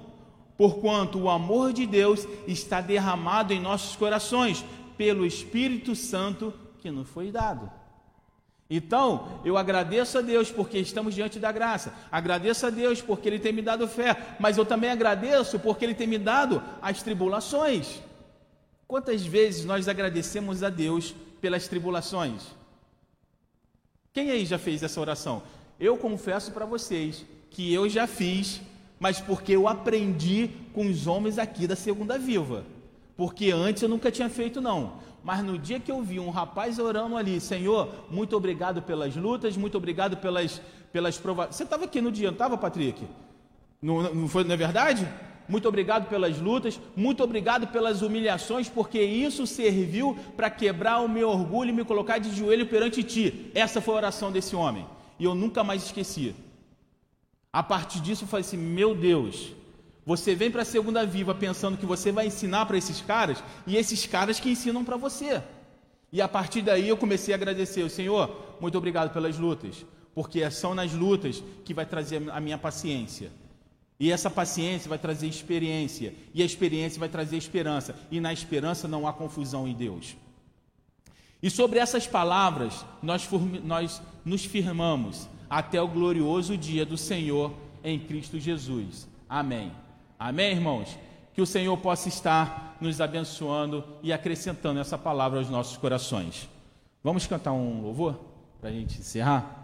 [0.63, 4.63] porquanto o amor de Deus está derramado em nossos corações
[4.95, 7.69] pelo Espírito Santo que nos foi dado.
[8.69, 13.39] Então, eu agradeço a Deus porque estamos diante da graça, agradeço a Deus porque Ele
[13.39, 17.99] tem me dado fé, mas eu também agradeço porque Ele tem me dado as tribulações.
[18.87, 22.41] Quantas vezes nós agradecemos a Deus pelas tribulações?
[24.13, 25.43] Quem aí já fez essa oração?
[25.77, 28.61] Eu confesso para vocês que eu já fiz,
[29.03, 32.63] mas porque eu aprendi com os homens aqui da Segunda Viva.
[33.17, 34.93] Porque antes eu nunca tinha feito, não.
[35.21, 39.57] Mas no dia que eu vi um rapaz orando ali, Senhor, muito obrigado pelas lutas,
[39.57, 40.61] muito obrigado pelas,
[40.93, 41.57] pelas provações.
[41.57, 43.05] Você estava aqui no dia, não estava, Patrick?
[43.81, 45.05] Não, não, foi, não é verdade?
[45.49, 51.27] Muito obrigado pelas lutas, muito obrigado pelas humilhações, porque isso serviu para quebrar o meu
[51.27, 53.51] orgulho e me colocar de joelho perante ti.
[53.53, 54.85] Essa foi a oração desse homem.
[55.19, 56.33] E eu nunca mais esqueci.
[57.53, 59.53] A partir disso eu falei assim: meu Deus,
[60.03, 63.77] você vem para a segunda viva pensando que você vai ensinar para esses caras e
[63.77, 65.41] esses caras que ensinam para você.
[66.11, 70.49] E a partir daí eu comecei a agradecer, o Senhor, muito obrigado pelas lutas, porque
[70.49, 73.31] são nas lutas que vai trazer a minha paciência.
[73.99, 78.87] E essa paciência vai trazer experiência, e a experiência vai trazer esperança, e na esperança
[78.87, 80.15] não há confusão em Deus.
[81.41, 83.27] E sobre essas palavras nós,
[83.63, 85.27] nós nos firmamos
[85.57, 89.07] até o glorioso dia do Senhor em Cristo Jesus.
[89.29, 89.71] Amém.
[90.17, 90.97] Amém, irmãos?
[91.31, 96.49] Que o Senhor possa estar nos abençoando e acrescentando essa palavra aos nossos corações.
[97.03, 98.19] Vamos cantar um louvor
[98.59, 99.62] para a gente encerrar?